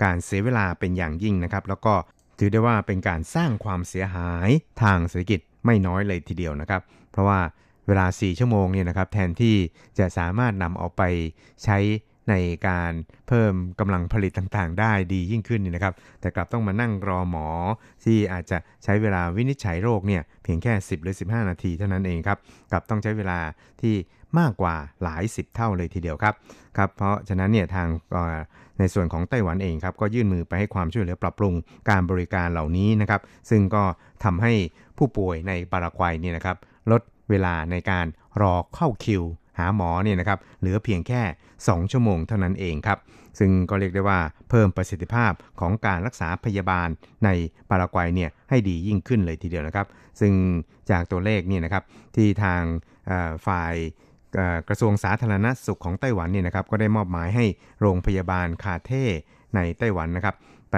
[0.03, 1.93] การเสียเวลาเป็นอย่างยิ่งนะครับ แล้วก็
[2.39, 4.49] ถือได้ว่าเป็นการสร้างความเสียหาย
[4.81, 7.39] ทางเศรษฐกิจไม่น้อยเลยทีเดียวนะครับ เพราะว่า
[7.87, 9.55] เวลา 4 ชั่วโมงเนี่ยนะครับแทนที่
[9.99, 11.01] จะสามารถนำเอาไป
[11.63, 11.77] ใช้
[12.29, 12.35] ใน
[12.67, 12.91] การ
[13.27, 17.47] เพิ่มกำลังผลิตต่างๆ ได้ดียิ่งขึ้นนี่นะครับ แต่กลับต้องมานั่งรอหมอ
[18.03, 22.37] ที่อาจจะใช้เวลาวินิจฉัยโรคเนี่ยเพียงแค่ 10 หรือ 15 นาทีเท่านั้นเองครับ
[22.71, 23.39] กลับต้องใช้เวลา
[23.81, 23.95] ที่
[24.39, 26.33] มากกว่าหลาย 10 เท่าเลยทีเดียวครับ
[26.77, 27.87] ครับเพราะฉะนั้นเนี่ยทาง
[28.79, 31.53] ในส่วนของไต้หวันเองครับก็ยื่นมือไปให้ความช่วยเหลือปรับปรุง
[31.89, 33.83] การบริการเหล่านี้นะครับ ซึ่งก็
[34.23, 34.53] ทำให้
[34.97, 36.57] ผู้ป่วยในปารากวัยเนี่ยนะครับ
[36.91, 38.05] ลดเวลาในการ
[38.41, 39.23] รอเข้าคิว
[39.59, 41.21] หาหมอเนี่ยนะครับเหลือเพียงแค่
[41.57, 42.99] 2 ชั่วโมงเท่านั้นเองครับ
[43.39, 44.19] ซึ่งก็เรียกได้ว่า
[44.49, 46.87] เพิ่มประสิทธิภาพของการรักษาพยาบาล
[47.25, 47.29] ใน
[47.69, 49.87] ปารากวัยเนี่ยให้ดียิ่งขึ้นเลยทีเดียวนะครับ
[50.19, 50.33] ซึ่ง
[50.91, 51.83] จากตัวเลขเนี่ยนะครับ
[52.15, 52.61] ที่ทาง
[53.47, 53.73] ฝ่าย
[54.69, 57.45] กระทรวงสาธารณสุขของไต้หวันเนี่ยนะครับก็ได้มอบหมายให้
[57.81, 59.05] โรงพยาบาลคาเท่
[59.55, 60.35] ในไต้หวันนะครับ
[60.71, 60.77] ไป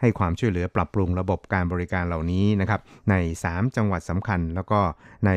[0.00, 2.80] ให้ความช่วยเหลือปรับปรุงระบบการบริการเหล่านี้นะครับ
[3.10, 3.14] ใน
[3.46, 4.80] 3 จังหวัดสำคัญแล้วก็
[5.26, 5.30] ใน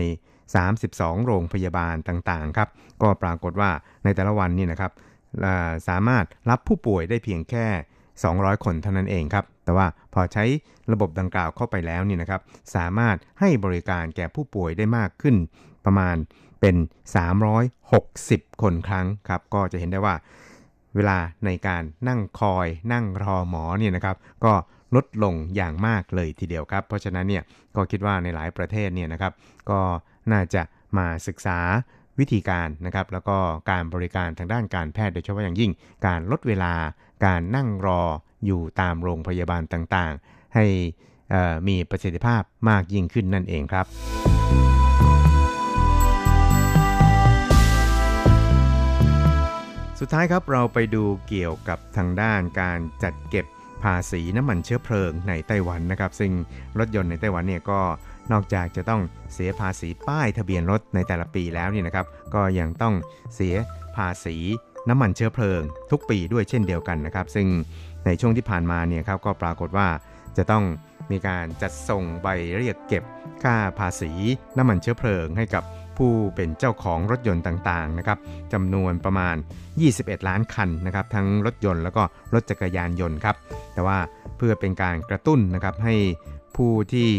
[0.60, 2.70] 32 โรงพยาบาลต่างๆครับ
[3.02, 3.72] ก็ปรากฏว่า
[4.04, 4.92] ในแต่ละวันนี่นะครับ
[5.88, 7.66] สามารถรับผู้ป่วยได้เพียงแค่
[8.18, 10.44] 200 คนเท่านั้นเองครับ แต่ว่าพอใช้
[10.92, 12.42] ระบบดังกล่าวเข้าไปแล้วนี่นะครับ
[12.76, 15.36] สามารถให้บริการแก่ผู้ป่วยได้มากขึ้น
[15.86, 16.16] ประมาณ
[16.62, 16.76] เป็น
[17.90, 20.16] 360 คนครั้งครับก็จะเห็นได้ว่า
[20.96, 24.54] เวลาในการนั่งคอยนั่งรอหมอเนี่ยนะครับ ก็
[24.96, 27.44] ลดลงอย่างมากเลยทีเดียวครับ เพราะฉะนั้นเนี่ย
[27.76, 29.34] ก็คิดว่าในหลายประเทศเนี่ยนะครับ
[29.70, 29.80] ก็
[30.32, 30.62] น่าจะ
[30.98, 31.60] มาศึกษา
[32.20, 33.38] วิธีการนะครับ แล้วก็
[33.72, 35.72] การบริการทางด้านการแพทย์โดยเฉพาะอย่างยิ่ง
[36.08, 36.74] การลดเวลา
[37.26, 38.02] การนั่งรอ
[38.46, 40.66] อยู่ตามโรงพยาบาลต่างๆ ให้
[41.68, 43.86] มีประสิทธิภาพมากยิ่งขึ้นนั่นเองครับ
[50.02, 53.46] สุดท้ายครับเราไปดูเกี่ยวกับทางด้านการจัดเก็บ
[53.84, 56.32] ภาษีน้ำมันเชื้อเพลิงในไต้หวันนะครับ ซึ่ง
[56.80, 57.80] รถยนต์ในไต้หวันเนี่ยก็
[58.32, 59.02] นอกจากจะต้อง
[59.34, 62.94] เสียภาษีป้ายทะเบียนรถในแต่ละปีแล้วนี่นะครับ ก็ยังต้อง
[63.36, 63.56] เสีย
[63.98, 64.38] ภาษี
[64.90, 67.48] น้ำมันเชื้อเพลิง ทุกปีด้วยเช่นเดียวกันนะครับ ซึ่ง
[68.06, 69.88] ในช่วงที่ผ่านมาเนี่ยครับก็ปรากฏว่า
[70.38, 70.64] จะต้อง
[71.12, 73.04] มีการจัดส่งใบเรียกเก็บ
[73.44, 74.12] ค่าภาษี
[74.58, 75.64] น้ำมันเชื้อเพลิงให้กับ
[76.00, 78.18] ผู้เป็นเจ้าของรถยนต์ต่างๆนะครับ
[78.54, 79.36] จำนวนประมาณ
[79.82, 83.36] 21 ล้านคันนะครับทั้งรถยนต์แล้วก็รถจักรยานยนต์ครับ
[83.74, 83.98] แต่ว่า
[84.38, 85.96] เพื่อเป็นการกระตุ้นนะครับให้
[86.56, 87.10] ผู้ที่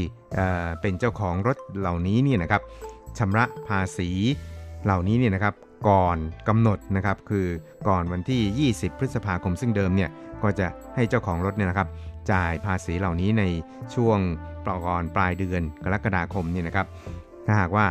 [0.81, 2.63] เป็นเจ้าของรถเหล่านี้เนี่ยนะครับ
[3.19, 4.11] ชำระภาษี
[4.85, 5.55] เหล่านี้เนี่ยนะครับ
[5.89, 6.17] ก่อน
[6.49, 7.47] กำหนดนะครับคือ
[7.89, 10.11] ก่อนวันที่ 20 พฤษภาคมซึ่งเดิมเนี่ย
[10.43, 11.89] ก็จะให้เจ้าของรถเนี่ยนะครับ
[12.33, 13.45] จ่ายภาษีเหล่านี้ใน
[13.95, 14.19] ช่วง
[14.65, 16.87] ปลก่อนปลายเดือนกรกฎาคมเนี่ยนะครับ
[17.47, 17.87] ถ้าหากว่า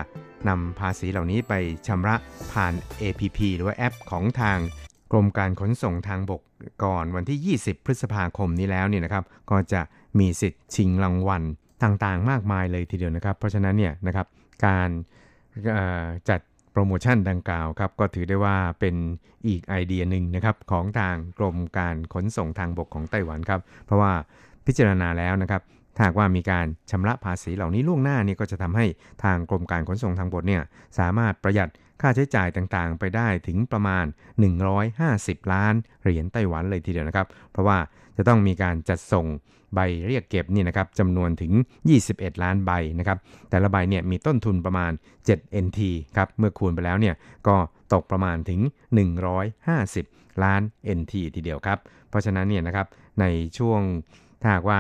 [0.48, 1.54] นำภาษีเหล่านี้ไป
[1.88, 2.16] ชำระ
[2.52, 4.58] ผ่าน APP หรือว่าแอปของทาง
[5.12, 6.42] กรมการขนส่งทางบก
[6.84, 9.82] ก่อนวันที่ 20 พฤษภาคมนี้แล้วเนี่ยนะครับ ก็จะ
[10.20, 11.44] มีสิทธิ์ชิงรางวัล
[11.84, 14.28] ต่างๆ มากมายเลยทีเดียวนะครับ เพราะฉะนั้นเนี่ยนะครับ
[14.66, 14.90] การ
[16.30, 16.40] จัด
[16.72, 18.96] โปรโมชั่นดังกล่าวครับก็ถือได้ว่าเป็น
[19.48, 24.12] อีกไอเดียหนึ่งนะครับของทางกรมการขนส่งทางบกของไต้หวันครับ เพราะว่า
[24.66, 25.62] พิจารณาแล้วนะครับ
[26.00, 28.86] ถ้าหากว่ามีการชำระภาษีเหล่านี้ล่วงหน้านี่ก็จะทำให้
[29.24, 30.62] ทางกรมการขนส่งทางบกเนี่ย
[31.00, 31.70] สามารถประหยัด
[32.02, 34.06] ค่าใช้จ่ายต่างๆ ไปได้ถึงประมาณ
[34.78, 37.78] 150 ล้านเหรียญไต้หวันเลยทีเดียวนะครับ เพราะว่า
[38.18, 39.26] จะต้องมีการจัดส่ง
[39.74, 41.52] ใบเรียกเก็บนี่นะครับจำนวนถึง
[41.98, 43.18] 21 ล้านใบนะครับ
[43.50, 44.92] แต่ละใบเนี่ยมีต้นทุนประมาณ
[45.28, 45.80] 7 NT
[46.18, 47.16] ครับ เมื่อคูณไปแล้วเนี่ย
[47.48, 47.56] ก็
[47.94, 48.60] ตกประมาณถึง
[49.32, 50.62] 150 ล้าน
[50.98, 51.78] NT ทีเดียวครับ
[52.10, 52.88] เพราะฉะนั้นเนี่ยนะครับ
[53.20, 53.26] ใน
[53.58, 53.82] ช่วง
[54.42, 54.80] ถ้าหากว่า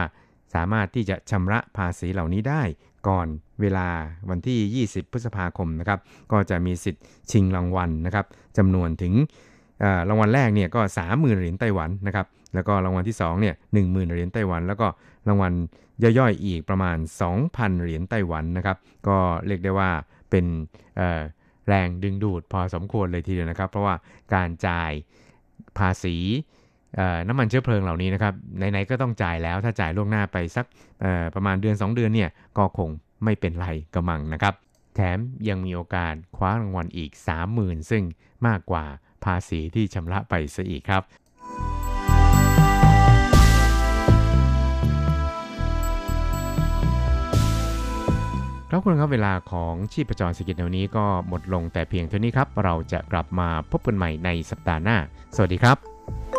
[0.53, 2.61] สามารถที่จะชำระภาษีเหล่านี้ได้
[3.07, 3.27] ก่อน
[3.61, 3.87] เวลา
[4.29, 5.99] วันที่ 20 พฤษภาคมนะครับ
[6.31, 8.25] ก็จะมีสิทธิ์ชิงรางวัลนะครับ
[8.57, 9.13] จำนวนถึง
[10.09, 14.87] รางวัลแรกเนี่ยก็ 30,000เหรียญไต้หวันนะครับแล้วก็รางวัลที่2เนี่ย10,000เหรียญไต้หวัน แล้วก็
[15.27, 15.53] รางวัล
[16.03, 16.97] ย่อยๆอีกประมาณ
[17.37, 19.91] 2,000 เหรียญไต้หวันนะครับก็เรียกได้ว่า
[20.29, 20.45] เป็น
[21.67, 23.95] แรงดึงดูดพอสมควรเลยทีเดียวนะครับ เพราะว่า
[24.33, 24.91] การจ่าย
[25.77, 26.15] ภาษี
[27.27, 30.65] น้ำมันเชื้อเพลิงเหล่านี้นะครับไหนๆก็ต้องจ่ายแล้วถ้าจ่ายล่วงหน้าไปสัก
[31.35, 32.89] ประมาณเดือน 2 เดือนเนี่ยก็คง
[33.23, 34.53] ไม่เป็นไรกระมังนะครับ
[34.95, 35.17] แถม
[35.49, 37.11] ยังมีโอกาสคว้ารางวัลอีก
[37.51, 38.03] 30,000 ซึ่ง
[38.47, 38.85] มากกว่า
[39.25, 41.03] ภาษีที่ชำระไปซะอีกครับ
[48.71, 54.97] ครับคุณครับเวลาของชีพจรเศรษฐกิจแนวนี้ก็หมดลงแต่เพียงเท่านี้ครับ เราจะกลับมาพบกันใหม่ในสัปดาห์หน้า
[55.35, 56.38] สวัสดีครับ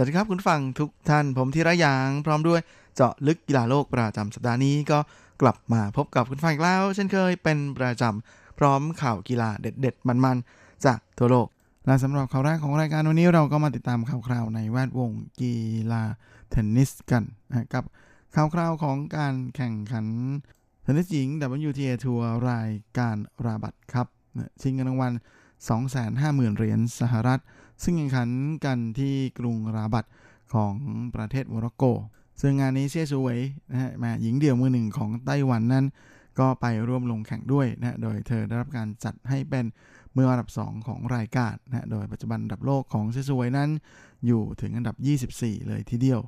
[0.00, 2.60] สวัสดีครับคุณฟังทุกท่านผมธีระยางพร้อมด้วย
[2.94, 4.98] เจาะลึกกีฬาโลกประจำสัปดาห์นี้ก็
[5.42, 11.48] กลับมาพบกับคุณฟังอีกแล้ว เช่นเคยเป็นประจำพร้อมข่าวกีฬาเด็ด ๆ มันๆ จากทั่วโลก
[11.86, 15.54] และสำหรับข่าวแรกของรายการวันนี้เราก็มาติดตามข่าวคราวในแวดวงกี
[15.90, 16.02] ฬา
[16.50, 17.84] เทนนิสกันนะกับ
[18.34, 20.06] ข่าวคราวของการแข่งขัน
[20.82, 21.28] เทนนิสหญิง
[21.68, 24.06] WTA ทัวร์รายการราบัตครับ
[24.60, 25.12] ชิงเงินรางวัล
[25.84, 27.42] 250,000เหรียญสหรัฐ
[27.82, 28.28] ซึ่งแข่งขัน
[28.64, 30.04] กันที่กรุงราบัต
[30.54, 30.74] ของ
[31.14, 31.84] ประเทศโมร็อกโก
[32.40, 35.86] ซึ่งงานนี้เซี่ยซูเวยนะฮะมาหญิงเดี่ยวมือหนึ่งของไต้หวันนั้น
[36.38, 39.64] ก็ไปร่วมลงแข่งด้วยนะโดยเธอได้รับการจัดให้เป็น
[40.16, 43.70] มืออันดับ 2 ของรายการนะโดยปัจจุบันอันดับโลกของเซี่ยซูเวยนั้น
[44.26, 44.96] อยู่ถึงอันดับ
[45.32, 46.20] 24 เลยทีเดียว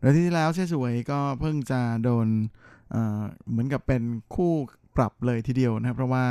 [0.00, 2.94] โดยที่แล้วเซี่ยซูเวยก็เพิ่งจะโดน
[3.50, 4.02] เหมือนกับเป็น
[4.34, 4.52] คู่
[4.96, 6.24] ปรับเลยทีเดียวนะเพราะว่า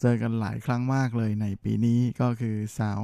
[0.00, 3.02] เจอกันหลายครั้งมากเลยในปีนี้ก็คือสาว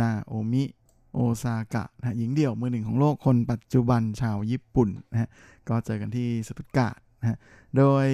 [0.00, 0.64] นาโอมิ
[1.12, 5.28] โอซากะนะหญิงเดี่ยวมือหนึ่งของโลกคนปัจจุบันชาวญี่ปุ่นนะฮะ
[5.68, 7.38] ก็เจอกันที่สตุตการ์ดนะฮะ
[7.76, 8.08] โดย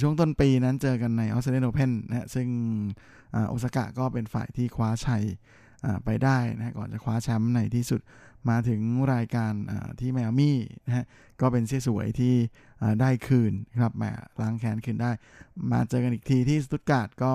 [0.00, 2.48] ช่วงต้นปีนั้นเจอกันในออสเตรเลียนโอเพนนะฮะซึ่ง
[3.48, 5.24] โอซากะก็เป็นฝ่ายที่คว้าชัย
[6.04, 8.00] ไปได้นะฮะก่อนจะคว้าแชมป์ในที่สุด
[8.48, 8.80] มาถึง
[9.14, 9.52] รายการ
[10.00, 11.04] ที่แมอามี่นะฮะ
[11.40, 12.34] ก็เป็นเสียสวยที่
[13.00, 14.04] ได้คืนครับแหม
[14.40, 15.10] ล้างแค้นคืนได้
[15.72, 17.32] มาเจอกันอีกทีที่สตุตการ์ดก็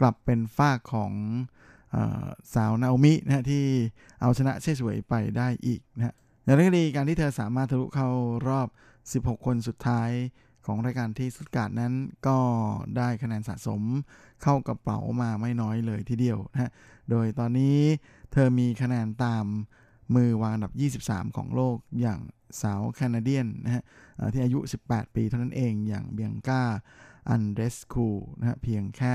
[0.00, 1.12] กลับเป็นฝ้าของ
[2.54, 3.64] สาวนาโอมินะที่
[4.20, 8.08] เอาชนะเช่สวยไปได้อีกนะฮะอย่างไรก็ดีการที่เธอสามารถทะลุเข้า
[8.48, 8.68] รอบ
[9.10, 10.10] 16 คนสุดท้าย
[10.66, 11.94] ของรายการที่สุดการนั้น
[12.26, 12.38] ก็
[12.96, 13.82] ได้คะแนนสะสม
[14.42, 16.70] เข้ากระเป๋ามาไม่น้อยเลยทีเดียวนะฮะ
[17.10, 17.78] โดยตอนนี้
[18.32, 19.44] เธอมีคะแนนตาม
[20.14, 22.20] มือวางอันดับ 23 ของโลกอย่าง
[22.62, 23.82] สาวแคนาเดียนนะฮะ
[24.32, 26.62] ที่อายุ 18 ปีเท่านั้นเองอย่างเบียงกา
[27.28, 28.06] อันเดรสคู
[28.38, 29.12] นะฮะเพียงแค่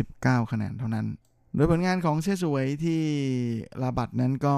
[0.00, 1.06] 19 คะแนนเท่านั้น
[1.54, 3.00] โดยผลงานของเชสวยที่
[3.82, 4.56] ลาบัตนั้นก็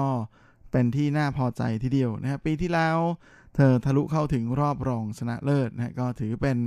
[0.71, 2.97] เป็นที่น่าพอใจทีเดียวนะครับปีที่แล้ว
[3.55, 6.57] เธอทะลุเข้าถึงรอบรองชนะเลิศนะก็ถือเป็น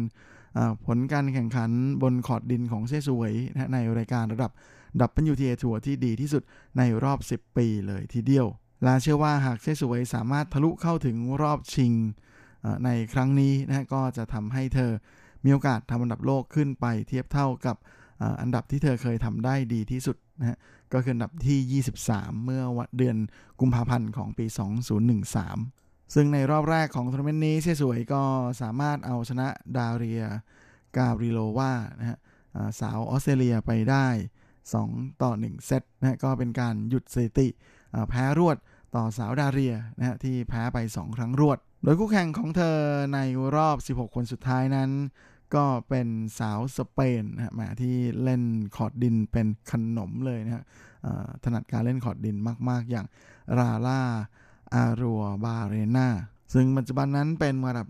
[0.86, 1.70] ผลการแข่งขัน
[2.02, 4.52] บนขอดดินของเชสวยนะในรายการระดับ
[5.00, 6.42] ดับเบิลยูทีเอทัวร์ที่ดีที่สุด
[6.78, 8.46] ในรอบ 10 ปีเลยทีเดียว
[8.84, 11.92] และเชื่อว่าหากเซี่ยซูเวยสามารถทะลุเข้าถึงรอบชิง
[12.84, 14.90] ในครั้งนี้นะก็จะทำให้เธอ
[15.44, 17.76] มีโอกาสทำอันดับโลกขึ้นไปเทียบเท่ากับ
[18.40, 20.58] อันดับที่เธอเคยทำได้ดีที่สุดนะฮะ
[20.92, 23.16] ก็คืออันดับที่ 23 เมื่อวันเดือน
[23.60, 24.46] กุมภาพันธ์ของปี
[25.30, 28.22] 2013 ซึ่งในรอบแรกของทัวร์นาเมนต์นี้เซี่ยซูเวยก็
[28.62, 30.22] สามารถเอาชนะดาเรีย
[30.96, 32.18] กาบริโลวานะฮะ
[32.80, 34.06] สาวออสเตรเลียไปได้
[34.64, 37.48] 2 ต่อ 1 เซตนะฮะก็เป็นการหยุดสถิติ
[38.08, 38.56] แพ้รวด
[38.96, 42.78] ต่อสาวดาเรียนะฮะที่แพ้ไป 2 ครั้งรวด โดยคู่แข่งของเธอ
[43.14, 43.18] ใน
[43.56, 44.90] รอบ 16 คนสุดท้ายนั้น
[45.54, 48.42] ก็เป็นสาวสเปนนะมาที่เล่น
[48.76, 50.64] คอร์ตดินเป็นขนมเลยนะฮะ
[51.44, 52.36] ถนัดการเล่นคอร์ตดิน
[52.68, 53.06] มาก ๆ อย่าง
[53.58, 54.00] ลาร่า
[54.74, 56.08] อาร์รัวบาร์เรนา
[56.54, 57.88] ซึ่งปัจจุบันนั้นเป็นระดับ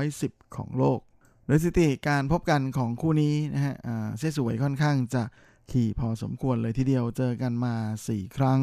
[0.00, 1.00] 110 ของโลก
[1.46, 3.74] โดยสถิติการพบกันของคู่นี้นะฮะ
[4.18, 5.22] เซสวยค่อนข้างจะ
[5.70, 7.74] ขี่พอสมควรเลยทีเดียวเจอกันมา
[8.06, 8.60] 4 ครั้ง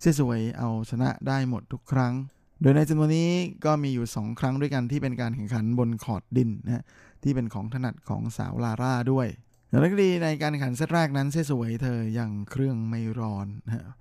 [0.00, 2.12] เซสวยเอาชนะได้หมดทุกครั้ง
[2.60, 3.30] โดยในจำนวนนี้
[3.64, 6.84] ก็มีอยู่ 2 ครั้งด้วยกันที่เป็นการแข่งขันบนคอร์ดดินนะฮะ
[7.22, 9.26] ที่เป็นของถนัดของสาวลาร่าด้วย
[9.68, 13.92] อย่างไรก็ดีในการแข่งขันเซตแรกนั้นเซสวยเธอยังเครื่องไม่ร้อนนะ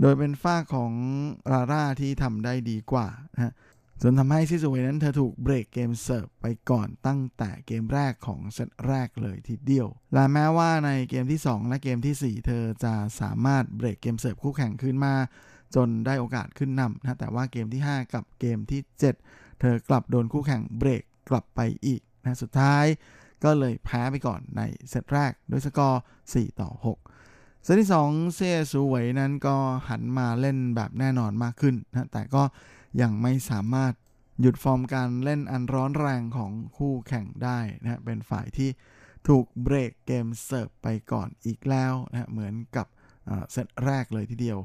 [0.00, 0.92] โดยเป็นฝ่ายของ
[1.52, 3.54] ลาร่าที่ทำได้ดีกว่านะ
[4.02, 15.14] จนทำให้เซี่ยซูเวยนั้นเธอถูกเบรกเกมเสิร์ฟไปก่อนตั้งแต่เกมแรกของเซตแรกเลยทีเดียว และแม้ว่าในเกมที่ 2 และเกมที่ 4 เธอจะสามารถเบรกเกมเสิร์ฟคู่แข่งขึ้นมา
[15.76, 18.80] จนได้โอกาสขึ้นนำนะแต่ว่าเกมที่ 5 กับเกมที่
[19.18, 22.84] 7 เธอกลับโดนคู่แข่งเบรกกลับไปอีกนะสุดท้าย
[23.44, 26.70] ก็เลยแพ้ไปก่อนในเซตแรกด้วยสกอร์ 4 ต่อ
[27.16, 29.56] 6 เซตที่ 2 เซียซูเวยนั้นก็
[29.88, 32.42] หันมาเล่นแบบแน่นอนมากขึ้นนะแต่ก็
[33.00, 33.92] ยังไม่สามารถ
[34.40, 38.70] หยุดฟอร์มการเล่นอันร้อนแรงของคู่แข่งได้นะเป็นฝ่ายที่
[39.28, 42.86] ถูกเบรกเกมเสิร์ฟไปก่อนอีกแล้วนะเหมือนกับ
[43.52, 44.58] เซตแรกเลยทีเดียว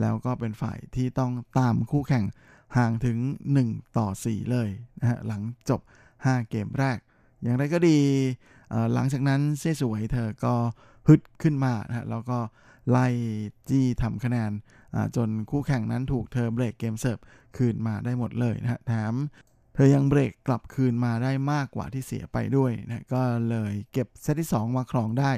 [0.00, 2.24] แล้วก็เป็นฝ่ายที่ต้องตามคู่แข่ง
[2.76, 3.18] ห่างถึง
[3.58, 4.68] 1 ต่อ 4 เลย
[5.00, 5.80] นะฮะหลังจบ
[6.14, 6.98] 5 เกมแรก
[7.42, 7.98] อย่างไรก็ดี
[8.94, 10.54] หลังจากนั้นเซสวยเธอก็
[11.08, 12.38] ฮึดขึ้นมานะฮะแล้วก็
[12.90, 13.06] ไล่
[13.68, 14.50] จี้ทำคะแนน
[15.16, 17.18] จนคู่แข่งนั้นถูกเธอเบรกเกมเสิร์ฟ
[17.56, 19.14] คืนมาได้หมดเลยนะฮะแถม
[19.74, 25.32] เธอยังเบรกกลับคืนมาได้มากกว่าที่เสียไปด้วยนะก็เลยเก็บเซตที่ 2 มาครองได้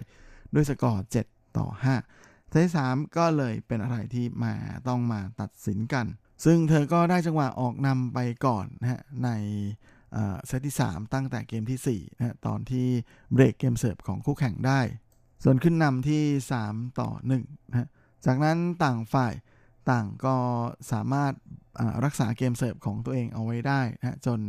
[0.54, 1.66] ด้วยสกอร์ 7 ต่อ
[2.00, 2.23] 5
[2.54, 4.54] เซตที่3ก็เลยเป็นอะไรที่มา
[4.88, 6.06] ต้องมาตัดสินกัน
[6.44, 9.30] ซึ่งเธอก็ได้จังหวะออกนำไปก่อนนะฮะใน
[10.46, 12.86] เซตที่ 3 ตั้งแต่เกมที่4นะตอนที่
[13.32, 14.80] เบรกเกมเสิร์ฟของคู่แข่งได้
[15.44, 16.22] ส่วนขึ้นนำที่
[16.60, 17.10] 3 ต่อ
[17.42, 17.88] 1นะ
[18.26, 19.34] จากนั้นต่างฝ่าย
[19.90, 20.36] ต่างก็
[20.92, 21.32] สามารถ
[22.04, 24.40] รักษาเกมเสิร์ฟของตัวเองเอาไว้ได้นะจน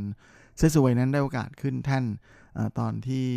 [0.58, 3.28] เซี่ยซูเวยนั้นได้โอกาสขึ้นแท่นตอนที่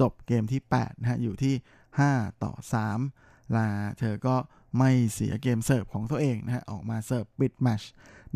[0.00, 1.54] จบเกมที่8นะฮะอยู่ที่
[2.00, 3.66] 5 ต่อ 3 ละ
[3.98, 4.36] เธอก็
[4.78, 7.82] ไม่เสียเกมเสิร์ฟของตัวเองนะฮะออกมาเสิร์ฟปิดแมช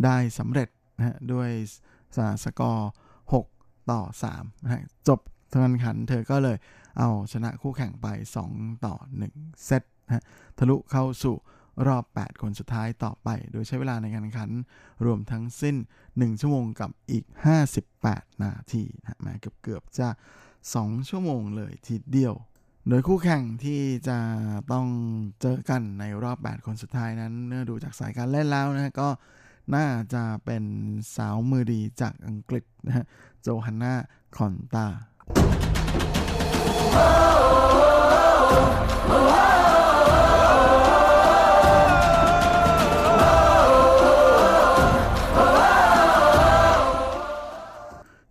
[0.05, 1.51] ได้สำเร็จนะฮะด้วย
[2.45, 2.91] สกอร์
[3.39, 4.03] 6 ต่อ
[4.35, 5.21] 3นะฮะจบ
[5.53, 6.57] การขันเธอก็เลย
[6.99, 8.07] เอาชนะคู่แข่งไป
[8.47, 8.95] 2 ต่อ
[9.29, 10.25] 1 เซตนะ
[10.59, 11.37] ทะลุเข้าสู่
[11.87, 14.51] รอบ 8 คนสุดท้ายต่อไป โดยใช้เวลาในการแข่งขัน
[15.05, 15.77] รวมทั้งสิ้น
[16.09, 17.25] 1 ชั่วโมงกับอีก
[17.85, 20.09] 58 นาทีนะมาเกือบเกือบจะ
[20.59, 22.35] 2 ชั่วโมงเลยทีเดียว
[22.93, 24.19] โดยคู่แข่งที่จะ
[24.73, 24.87] ต้อง
[25.41, 29.09] เจอกันในรอบ 8 คนสุดท้ายนั้นเนื่อดูจากสายการเล่นแล้วนะก็
[29.75, 30.65] น่าจะเป็น
[31.17, 33.07] สาวมือดีจากอังกฤษนะ
[33.43, 33.95] โจฮันนา
[34.37, 34.87] คอนตา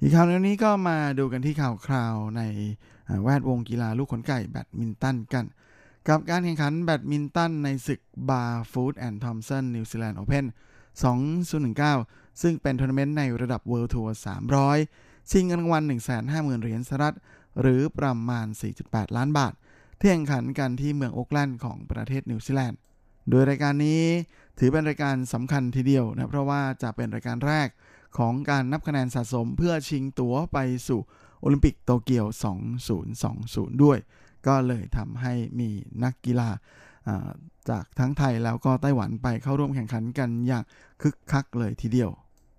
[0.01, 2.41] อีกข่าวนี้ก็มาดูกันที่ข่าวคราวใน
[3.23, 5.45] แวดวงกีฬาลูกขนไก่แบดมินตันกัน
[6.07, 10.45] กับการแข่งขันแบดมินตันในศึกบาร์ฟุตแอนด์ทอมป์สันนิวซีแลนด์โอเพน
[11.63, 14.09] 2019 ซึ่งเป็นทัวร์นาเมนต์ในระดับ World Tour
[14.69, 15.83] 300 ชิงเงินรางวัล
[16.21, 17.15] 150,000 เหรียญสหรัฐ
[17.61, 18.47] หรือประมาณ
[18.81, 19.53] 4.8 ล้านบาท
[19.99, 22.77] ที่แข่งขันกันที่เมืองโอ๊กแลนด์ของประเทศนิวซีแลนด์
[23.29, 24.01] โดยรายการนี้
[24.59, 27.69] ถือเป็นรายการสำคัญทีเดียวนะ เพราะว่าจะเป็นรายการแรก
[28.17, 30.57] ของการนับคะแนนสะสมเพื่อชิงตั๋วไป
[30.87, 30.99] สู่
[31.41, 32.25] โอลิมปิกโตเกียว
[33.03, 33.97] 2020 ด้วย
[34.47, 35.69] ก็เลยทำให้มี
[36.03, 36.49] นักกีฬา
[37.69, 40.63] จากทั้งไทยแล้วก็ไต้หวันไปเข้าร่วมแข่งขันกันอย่าง
[41.01, 42.11] คึกคักเลยทีเดียว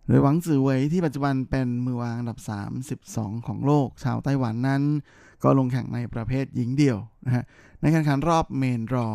[0.06, 2.38] โดยหวังจือเวยที่ปัจจุบันเป็นมือวางอันดับ
[2.92, 4.82] 32 ของโลก ชาวไต้หวันนั้น
[5.42, 7.44] ก็ลงแข่งในประเภทหญิงเดี่ยวนะฮะ
[7.80, 9.08] ในการแข่งขันรอบเมนรอ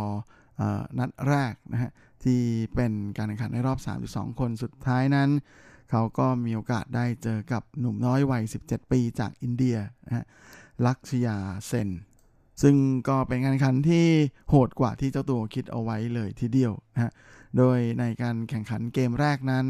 [0.99, 1.91] นัดแรกนะฮะ
[2.23, 2.41] ที่
[2.75, 3.77] เป็นการแข่งขันในรอบ
[4.09, 5.29] 32 คนสุดท้ายนั้น
[5.89, 10.25] เขาก็มีโอกาสได้เจอกับหนุ่มน้อยวัย 17 ปีจากอินเดียนะฮะ
[10.86, 11.89] ลักชยาเซน
[12.61, 12.75] ซึ่ง
[13.09, 14.07] ก็เป็นการแข่งขันที่
[14.49, 17.11] โหดกว่าที่เจ้าตัวคิดเอาไว้เลยทีเดียวนะฮะ
[17.57, 19.67] โดยในการแข่งขันเกมแรกนั้น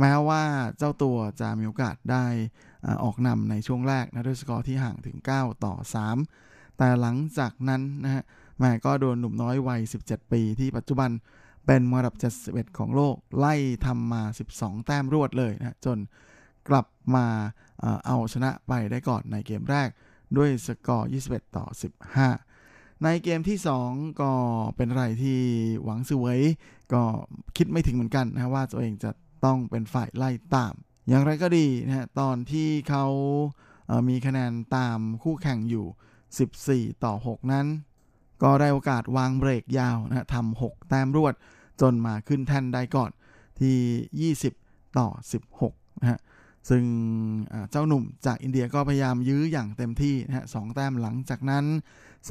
[0.00, 0.42] แม้ว่า
[0.78, 2.24] เจ้าตัวจะมีโอกาสได้
[3.04, 5.74] ออกนำในช่วงแรกนะด้วยสกอร์ที่ห่างถึง 9 ต่อ
[6.26, 8.22] 3 แต่หลังจากนั้นนะฮะ
[8.58, 11.10] แม่ก็โดนหนุ่มน้อยวัย 17 ปีที่ปัจจุบัน
[11.66, 12.14] เป็นมือดับ
[12.48, 13.54] 71 ของโลก ไล่
[13.86, 14.22] ทำมา
[14.54, 15.98] 12 แต้มรวดเลยนะจน
[16.68, 17.26] กลับมา
[18.06, 19.88] เอาชนะไปได้ก่อนในเกมแรก
[20.36, 21.66] ด้วยสกอร์ 21 ต่อ
[22.34, 23.58] 15 ในเกมที่
[23.88, 24.32] 2 ก็
[24.76, 25.40] เป็นอะไรที่
[25.84, 26.42] หวังซือเวย
[26.92, 27.02] ก็
[27.56, 29.10] คิดไม่ถึงเหมือนกันนะว่าตัวเองจะ
[29.44, 30.74] ต้องเป็นฝ่ายไล่ตาม
[31.08, 33.04] อย่างไรก็ดีนะฮะตอนที่เขา
[34.08, 37.66] มีคะแนนตามคู่แข่งอยู่ 14 ต่อ 6 นั้น
[38.42, 41.34] ก็ได้โอกาสวางเบรกยาวนะทำ6แต้มรวด
[41.80, 43.10] จนมาขึ้นแท่นได้ก่อน
[43.60, 45.08] ที่ 20 ต่อ
[45.54, 46.20] 16นะฮะ
[46.70, 46.84] ซึ่ง
[47.70, 51.64] เจ้าหนุ่มจากอินเดียก็พยายามยื้ออย่างเต็มที่นะฮะสองแต้มหลังจากนั้น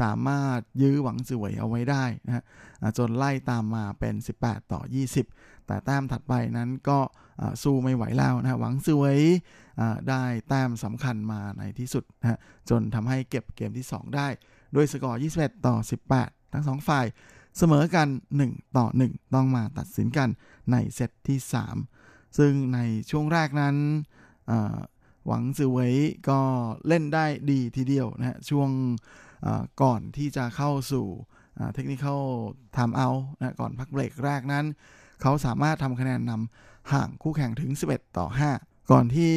[0.02, 2.44] สามารถยื้อหวังสวยเอาไว้ได้นะฮะ
[2.98, 4.82] จนไล่ตามมาเป็น 18 ต่อ
[5.24, 7.00] 20 แต่แต้มถัดไปนั้นก็
[7.64, 9.18] สู้ไม่ไหวแล้วนะฮะหวังสวย
[10.10, 12.38] ได้แต้มสำคัญมาในที่สุดนะฮะ
[12.70, 14.28] จนทำให้เก็บเกมที่ 2 ได้
[14.76, 15.76] ด้วยสกอร์ 21 ต่อ
[16.16, 17.06] 18 ทั้งสองฝ่าย
[17.58, 18.08] เสมอกัน
[18.42, 20.30] 1 ต่อ 1 ต้องมาตัดสินกัน
[20.72, 21.40] ในเซตที่
[21.88, 22.80] 3 ซึ่งใน
[23.10, 23.76] ช่วงแรกนั้น
[25.26, 25.96] หวังซือเวย
[26.30, 26.40] ก็
[26.88, 28.70] เล่นได้ดีทีเดียวนะฮะช่วง
[29.82, 31.06] ก่อนที่จะเข้าสู่
[31.74, 32.18] เทคนิคเข้า
[32.78, 34.66] ทำเอานะก่อนพักเบรกแรกนั้น
[35.22, 38.28] เขาสามารถทำคะแนนนำห่างคู่แข่งถึง 11 ต่อ
[38.60, 39.34] 5 ก่อนที่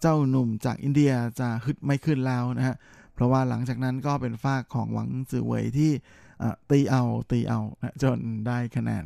[0.00, 2.76] เจ้าหนุ่มจากอินเดียจะฮึดไม่ขึ้นแล้วนะฮะ
[3.16, 5.90] เพราะว่าหลังจากนั้นก็เป็นฝากของหวังซือเวยที่
[6.70, 7.60] ตีเอาตีเอา
[8.02, 9.04] จนได้คะแนน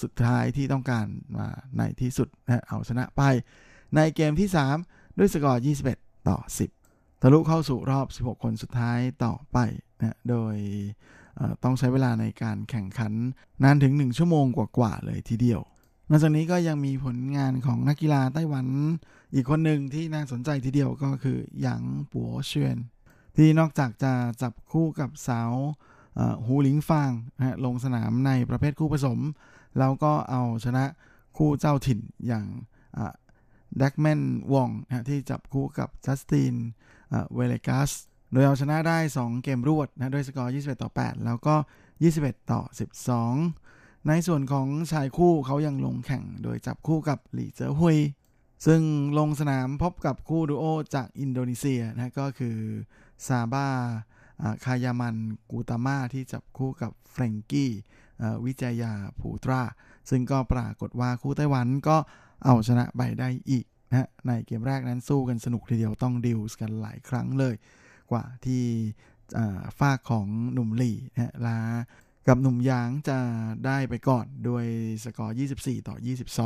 [0.00, 1.06] สุดท้ายที่ต้องการ
[1.36, 2.28] มาในที่สุด
[2.68, 3.22] เอาชนะไป
[3.96, 4.48] ในเกมที่
[4.82, 5.64] 3 ด้วยสกอร์
[5.94, 6.38] 21 ต่อ
[6.80, 9.58] 10 ทะลุเข้าสู่รอบ 16 คนสุดท้ายต่อไป
[10.00, 10.56] นะโดย
[11.62, 13.12] ต้องใช้เวลาในการแข่งขัน
[13.62, 15.60] นานถึง 1 ชั่วโมงกว่าๆเลยทีเดียว
[16.10, 18.66] นอกจากนี้ก็ยังมีผลงานของนักกีฬาไต้หวัน
[19.34, 22.78] อีกคนหนึ่งที่น่าสนใจทีเดียวก็คือหยางปัวเชียน
[23.36, 24.12] ที่นอกจากจะ
[24.42, 25.52] จับคู่กับสาว
[26.46, 29.18] หูหลิงฟางนะลงสนามในประเภทคู่ผสม
[29.78, 30.84] แล้วก็เอาชนะ
[31.36, 32.46] คู่เจ้าถิ่นอย่าง
[33.80, 34.20] ดักแมน
[34.52, 36.54] วองนะที่จับคู่กับจัสติน
[37.34, 37.90] เวเลกัส
[38.32, 41.54] โดยเอาชนะได้ 2 เกมรวดนะด้วยสกอร์ 21 ต่อ 8 แล้วก็
[42.02, 42.60] 21 ต่อ
[43.34, 47.98] 12 ในส่วนของชายคู่เขายังลงแข่งโดยจับคู่กับหลี่เจ๋อฮุย
[48.66, 48.80] ซึ่ง
[49.18, 50.64] ลงสนามพบกับคู่ดูโอ
[50.94, 52.56] จากอินโดนีเซียนะก็คือ
[53.26, 53.68] ซาบา
[54.64, 55.16] คายามัน
[55.50, 57.72] กูตาม่าที่จับคู่กับเฟรงกี้
[58.44, 59.62] วิจยาผูตรา
[60.10, 61.96] ซึ่งก็ปรากฏว่าคู่ไต้หวันก็
[62.44, 67.54] เอาชนะไปได้อีกนะในเกมแรกนั้นสู้กันสนุกทีเดียวต้องดิวส์กันหลายครั้งเลย
[68.10, 68.62] กว่าที่
[69.78, 71.58] ฝ้าของหนุ่มหลี่นะลา
[72.28, 73.18] กับหนุ่มยางจะ
[73.66, 74.64] ได้ไปก่อนด้วย
[75.04, 75.96] สกอร์ 24 ต่อ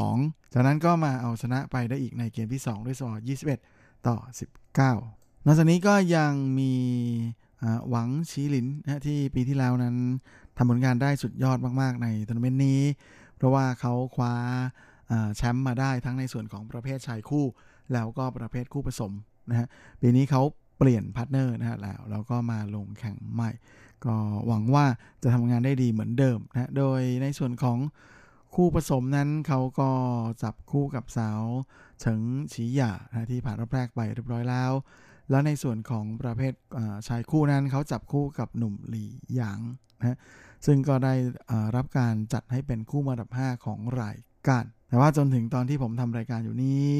[0.01, 3.27] 22 จากนั้นก็มาเอาชนะไปได้อีกในเกมที่ 2 ด้วยสกอร์
[3.65, 4.17] 21 ต่อ
[5.15, 6.73] 19 นอกจากนี้ก็ยังมี
[7.89, 9.97] หวังชีหลินนะที่ปีที่แล้วนั้น
[10.57, 12.81] ทำผลงานได้สุดยอดมาก ๆ ในทัวร์นาเมนต์นี้
[13.37, 14.35] เพราะว่าเขาคว้า
[15.37, 17.47] แชมป์มาได้ทั้งในส่วนของประเภทชายคู่
[17.93, 19.13] แล้วก็ประเภทคู่ผสม
[19.51, 19.67] นะฮะ
[20.01, 20.43] ปีนี้เขา
[20.79, 23.51] เปลี่ยน partner นะฮะแล้วแล้วก็มาลงแข่งใหม่
[24.05, 24.15] ก็
[24.47, 24.87] หวังว่า
[25.23, 27.79] จะทำงานได้ดีเหมือนเดิมนะโดยในส่วนของ
[28.55, 29.91] คู่ผสมนั้นเขาก็
[30.43, 31.43] จับคู่กับสาว
[32.01, 32.21] เฉิง
[32.53, 34.73] ฉีหย่านะที่ผ่านรอบแรกไปเรียบร้อยแล้ว
[35.31, 36.53] แล้วในส่วนของประเภท
[37.09, 39.61] ชายคู่นั้นเขาจับคู่กับหนุ่มหลี่หยาง
[39.99, 40.19] นะ
[40.67, 41.15] ซึ่งก็ได้
[41.77, 44.17] รับการจัดให้เป็นคู่มาดับ 5 ของราย
[44.49, 46.91] การแต่ว่าจนถึงตอนที่ผมทำรายการอยู่นี้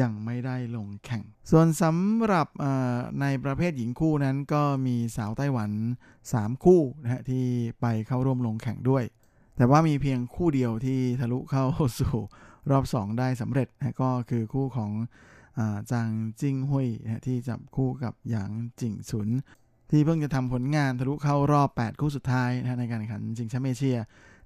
[0.00, 2.48] ยังไม่ได้ลงแข่ง ส่วนสำหรับ
[3.20, 5.70] ในประเภทหญิงคู่นั้นก็มีสาวไต้หวัน
[6.22, 7.44] 3 คู่นะฮะที่
[7.80, 9.04] ไปเข้าร่วมลงแข่งด้วย
[9.56, 11.64] แต่ว่ามีเพียงคู่เดียวที่ทะลุเข้า
[12.00, 12.14] สู่
[12.70, 14.90] รอบ 2 ได้สำเร็จนะก็คือคู่ของ
[15.92, 16.08] จาง
[16.40, 16.88] จิงหุย
[17.26, 18.50] ที่จับคู่กับหยาง
[18.80, 19.28] จิงสุน
[19.90, 23.98] ที่เพิ่งจะทำผลงานทะลุเข้ารอบ 8 คู่สุดท้ายนะในการแข่งขันจิงแชมป์เอเชีย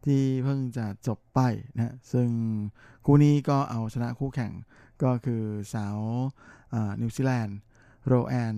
[0.05, 1.41] ที่เพิ่งจะจบไป
[1.75, 2.29] นะซึ่ง
[3.07, 4.53] คู่นี้ก็เอาชนะคู่แข่ง
[5.03, 5.43] ก็คือ
[5.75, 5.99] สาว
[7.01, 7.59] นิวซีแลนด์
[8.07, 8.57] โรแอน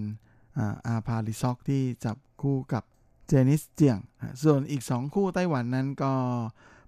[0.87, 2.85] อาพาลิซอกที่จับคู่กับ
[3.29, 3.99] เจนิสเจียง
[4.43, 6.13] ส่วนอีก 2 คู่ไต้หวันนั้นก็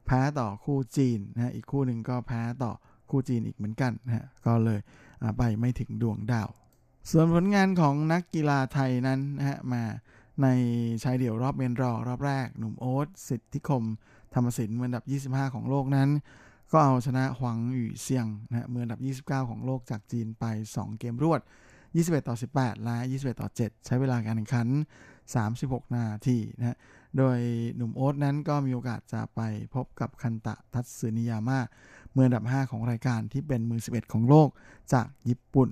[0.07, 2.73] แพ้ต่อคู่จีนนะอีกคู่หนึ่งก็แพ้ต่อ
[3.11, 4.81] คู่จีนอีกเหมือนกันนะก็เลย
[5.39, 6.49] ไปไม่ถึงดวงดาว
[7.11, 9.83] ส่วนผลงานของนักกีฬาไทยนั้นนะฮะมา
[10.43, 10.47] ใน
[11.03, 13.85] ชายเดี่ยวรอบเมนรอรอบแรก หนุ่มโอ๊ตสิทธิคม
[14.35, 16.09] ธรรมศิลป์มืออันดับ 25 ของโลกนั้น
[16.73, 19.01] ก็เอาชนะหวังหยู่เซียงนะมืออันดับ
[19.43, 20.45] 29 ของโลกจากจีนไป
[20.77, 21.41] 2 เกมรวด
[21.85, 24.69] 21 ต่อ 18 และ 21 ต่อ 7 ใช้เวลาการแข่งขัน
[25.33, 26.77] 36 นาทีนะ
[27.19, 27.39] โดย
[27.77, 29.41] หนุ่มโอ๊ตนั้นก็มีโอกาสจะไป
[29.75, 31.59] พบกับคันตะทัตสึนิยาม่า
[32.17, 34.49] มืออันดับ 5 ของรายการที่เป็นมือ 11 ของโลก
[34.93, 35.69] จากญี่ปุ่น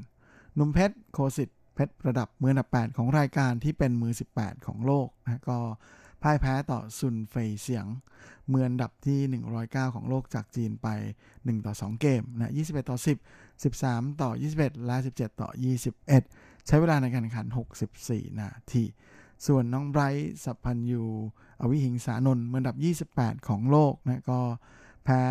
[0.58, 5.58] นุ่มเพชรโคสิตเพชรระดับมืออันดับ 8 ของรายการที่เป็นมือ 18 ของโลกนะก็
[6.22, 7.86] พ่ายแพ้ต่อซุนเฟยเสียง
[8.48, 9.20] เมืออันดับที่
[9.62, 10.88] 109 ของโลกจากจีนไป
[11.28, 15.48] 1 ต่อ 2 เกมนะ21 ต่อ 10 13 ต่อ 21 และ 17 ต่อ
[16.06, 17.46] 21 ใช้เวลาในการแข่งขัน
[17.92, 18.84] 64 นาที
[19.46, 21.04] ส่วนน้องไบรท์สัพพันยู
[21.60, 24.40] อวิหิงสานนท์มืออันดับ 28 ของโลกนะก็
[25.04, 25.22] แพ้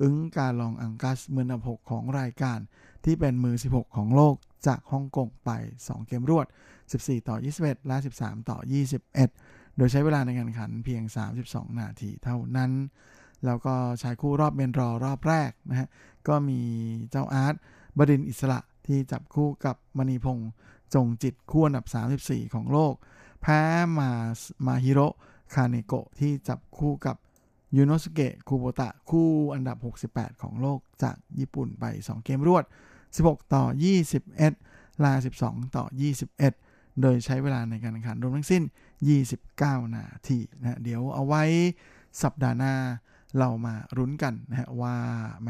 [0.00, 2.58] อึ้งกาลองอังกัสมืออันดับ6ของรายการ
[3.04, 4.34] ที่เป็นมือ 16 ของโลก
[4.66, 5.50] จากฮ่องกงไป
[5.82, 6.46] 2 เกมรวด
[6.86, 8.58] 14 ต่อ 21 และ 13 ต่อ
[9.16, 11.02] 21 โดยใช้เวลาในการขันเพียง
[11.40, 12.72] 32 นาทีเท่านั้น
[13.44, 15.88] แล้วก็ชายคู่รอบเมนรอรอบแรกนะฮะ
[16.28, 16.60] ก็มี
[17.10, 17.54] เจ้าอาร์ต
[17.98, 20.50] บดินอิสระที่จับคู่กับมณีพงษ์
[20.94, 21.86] จงจิตคู่อันดับ
[22.20, 22.94] 34 ของโลก
[23.42, 23.60] แพ้
[23.98, 24.10] มา
[24.66, 25.00] มาฮิโร
[25.54, 27.16] คาเนโกะที่จับคู่กับ
[27.76, 29.78] ยูโนสเกะคูโบตะคู่อันดับ
[30.10, 32.64] 68 ของโลกจากญี่ปุ่นไป 2 เกมรวด
[33.08, 33.64] 16 ต่อ
[34.34, 35.12] 21 และ
[35.44, 35.84] 12 ต่อ
[36.42, 38.62] 21 โดยใช้เวลาในการแข่งขันรวมทั้งสิ้น
[39.28, 41.42] 29 นาทีนะเดี๋ยวเอาไว้
[42.22, 42.74] สัปดาห์หน้า
[43.38, 44.96] เรามารุ้นกันนะฮะว่า
[45.42, 45.48] แหม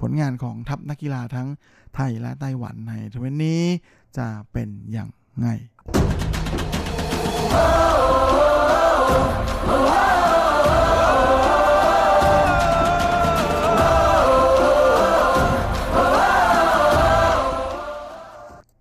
[0.00, 1.48] ผลงานของทัพนักกีฬาทั้ง
[1.94, 3.62] ไทยและไต้หวันในทวนนี้
[4.18, 5.08] จะเป็นอย่าง
[5.40, 5.48] ไง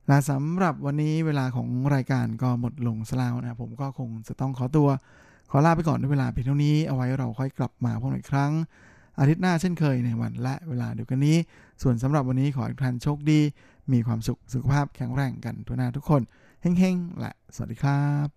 [0.08, 4.88] และสำหรับวันนี้เวลาของรายการก็หมดลงสแล้วนะผมก็คงจะต้องขอตัว
[5.51, 8.51] ขอลาไปก่อนด้วยเวลาเพียงเท่านี้เอาไว้เราค่อยกลับมาพบกันอีกครั้ง
[9.20, 11.38] อาทิตย์หน้าเช่นเคยในวันและเวลาเดียวกันนี้
[11.82, 13.39] ส่วนสำหรับวันนี้ขอให้ทุกท่านโชคดี
[13.91, 16.22] มีความสุขสุขภาพแข็งแรงกันทุกหน้าทุกคน
[16.62, 18.37] เฮ้งๆและสวัสดีครับ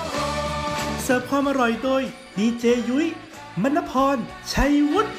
[1.03, 2.03] เสิร์ฟความอร่อยโดย
[2.37, 3.07] ดีเจยุ้ย
[3.61, 4.17] มณพร
[4.51, 5.11] ชัยวุฒิ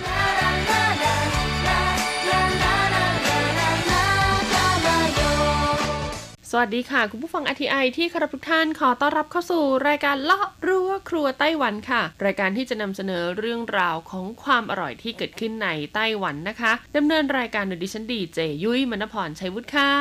[6.51, 19.93] สวัสดีค่ะ คุณผู้ฟังอทีไอที่คารพทุกท่านขอต้อนรับเข้าสู่รายการเลาะรั้วครัวไต้หวันค่ะ รายการที่จะนำเสนอเรื่องราวของความอร่อยที่เกิดขึ้นในไต้หวันนะคะดำเนินรายการโดยดิฉันดีเจยุ้ยมณพรชัยวุฒิค่ะ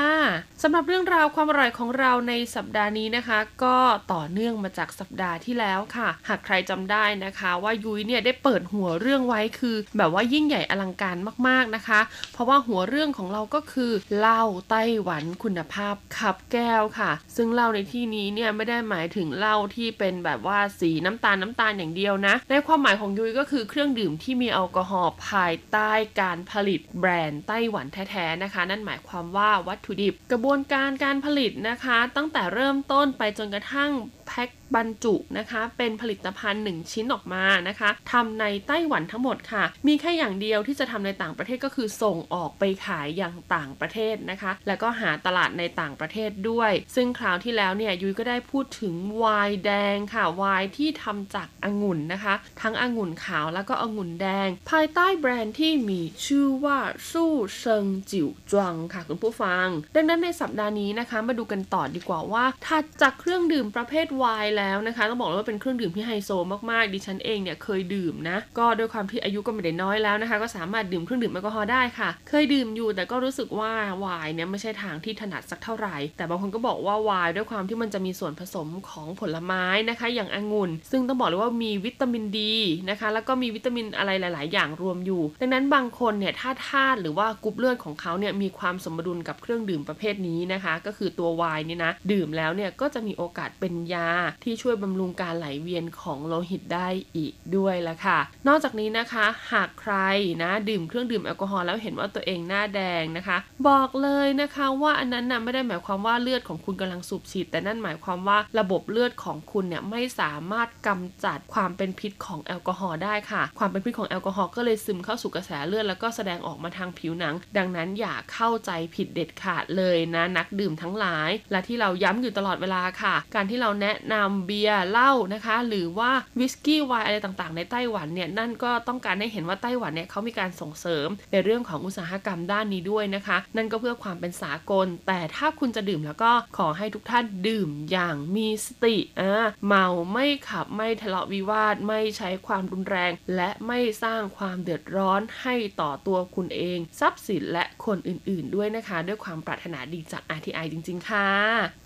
[0.62, 3.78] สำหรับเรื่องราวความอร่อยของเราในสัปดาห์นี้นะคะ ก็
[4.14, 11.18] ต่อเนื่องมาจากสัปดาห์ที่แล้วค่ะ หากใครจำได้นะคะ ว่ายุ้ยเนี่ยได้เปิดหัวเรื่องไว้คือ แบบว่ายิ่งใหญ่อลังการ
[11.48, 12.00] มากๆนะคะ
[12.34, 33.92] เพราะว่าหัวเรื่องของเราก็คือเหล้าไต้หวันคุณภาพขับแก้วค่ะ ซึ่งเหล้าในที่นี้เนี่ยไม่ได้หมายถึงเหล้าที่เป็นแบบว่าสีน้ำตาลน้ำตาลอย่างเดียวนะ ในความหมายของยุ้ยก็คือเครื่องดื่มที่มีแอลกอฮอล์ภายใต้การผลิตแบรนด์ไต้หวันแท้ๆนะคะ นั่นหมายความว่าวัตถุดิบ กระบวนการการผลิตนะคะ ตั้งแต่เริ่มต้นไปจนกระทั่ง
[34.32, 56.78] แพ็คบรรจุนะคะ เป็นผลิตภัณฑ์ 1 ชิ้นออกมานะคะทำในไต้หวันทั้งหมดค่ะ มีแค่อย่างเดียวที่จะทำในต่างประเทศก็คือส่งออกไปขายอย่างต่างประเทศนะคะ แล้วก็หาตลาดในต่างประเทศด้วย ซึ่งคราวที่แล้วเนี่ยยุ้ยก็ได้พูดถึงไวน์แดงค่ะไวน์ที่ทำจากองุ่นนะคะ ทั้งองุ่นขาวแล้วก็องุ่นแดง ภายใต้แบรนด์ที่มีชื่อว่า
[57.12, 66.30] สู้เซิงจิ๋วจวงค่ะคุณผู้ฟัง ดังนั้นในสัปดาห์นี้นะคะ มาดูกันต่อดีกว่าว่าถัดจากเครื่องดื่มประเภทไวน์แล้วนะคะ ต้องบอกเลยว่าเป็นเครื่องดื่มที่ไฮโซ
[66.72, 82.56] มากๆ ดิฉันเองเนี่ยเคยดื่มนะ ก็ด้วยความที่อายุก็ไม่ได้น้อยแล้วนะคะ ก็สามารถดื่มเครื่องดื่มแอลกอฮอล์ได้ค่ะ เคยดื่มอยู่แต่ก็รู้สึกว่าไวน์เนี่ยไม่ใช่ทางที่ถนัดสักเท่าไหร่ แต่บางคนก็บอกว่าไวน์ด้วยความที่มันจะมีส่วนผสมของผลไม้นะคะ อย่างองุ่น ซึ่งต้องบอกเลยว่ามีวิตามินดี
[82.90, 94.11] นะคะ แล้วก็มีวิตามินอะไรหลาย ๆ อย่างรวมอยู่ ดังนั้นบางคนเนี่ยถ้าธาตุหรือว่ากรุ๊ปเลือดของเขาเนี่ยมีความสมดุลกับเครื่องดื่มประเภทนี้นะคะ ก็คือตัวไวน์นี่นะดื่มแล้วเนี่ยก็จะมีโอกาสเป็นยา
[94.44, 99.96] ที่ช่วยบำรุงการไหลเวียนของโลหิตได้อีกด้วยละค่ะ นอกจากนี้นะคะ หากใคร
[100.44, 103.38] นะดื่มเครื่องดื่มแอลกอฮอล์แล้วเห็นว่าตัวเองหน้าแดงนะคะ
[103.68, 150.22] บอกเลยนะคะว่าอันนั้นนะไม่ได้หมายความว่าเลือดของคุณกำลังสูบฉีด แต่นั่นหมายความว่าระบบเลือดของคุณเนี่ยไม่สามารถกำจัดความเป็นพิษของแอลกอฮอล์ได้ค่ะ ความเป็นพิษของแอลกอฮอล์ก็เลยซึมเข้าสู่กระแสเลือดแล้วก็แสดงออกมาทางผิวหนัง ดังนั้นอย่าเข้าใจผิดเด็ดขาดเลยนะนักดื่มทั้งหลาย และที่เราย้ำอยู่ตลอดเวลาค่ะ การที่เราแนะนำเบียร์เหล้านะคะ หรือว่าวิสกี้ไวน์อะไรต่างๆ ในไต้หวันเนี่ยนั่นก็ต้องการให้เห็นว่าไต้หวันเนี่ยเขามีการส่งเสริมในเรื่องของอุตสาหกรรมด้านนี้ด้วยนะคะ นั่นก็เพื่อความเป็นสากล แต่ถ้าคุณจะดื่มแล้วก็ขอให้ทุกท่านดื่มอย่างมีสติอ่าเมาไม่ขับไม่ทะเลาะวิวาทไม่ใช้ความรุนแรง และไม่สร้างความเดือดร้อนให้ต่อตัวคุณเอง ทรัพย์สินและคนอื่น ๆ ด้วยนะคะ ด้วยความปรารถนาดีจาก
[150.38, 151.28] RTI จริง ๆ ค่ะ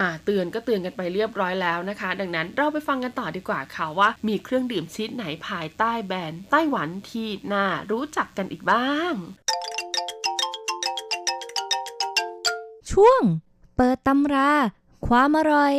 [0.02, 9.14] อ่าเตือนก็เตือนกันไปเรียบร้อยแล้วนะคะดังนั้นเราไปฟังกันต่อดีกว่าค่ะว่า มีเครื่องดื่มชนิดไหนภายใต้แบรนด์ไต้หวันที่น่ารู้จักกันอีกบ้าง
[12.92, 13.22] ช่วง
[13.76, 14.52] เปิดตำรา
[15.08, 15.74] ความอร่อย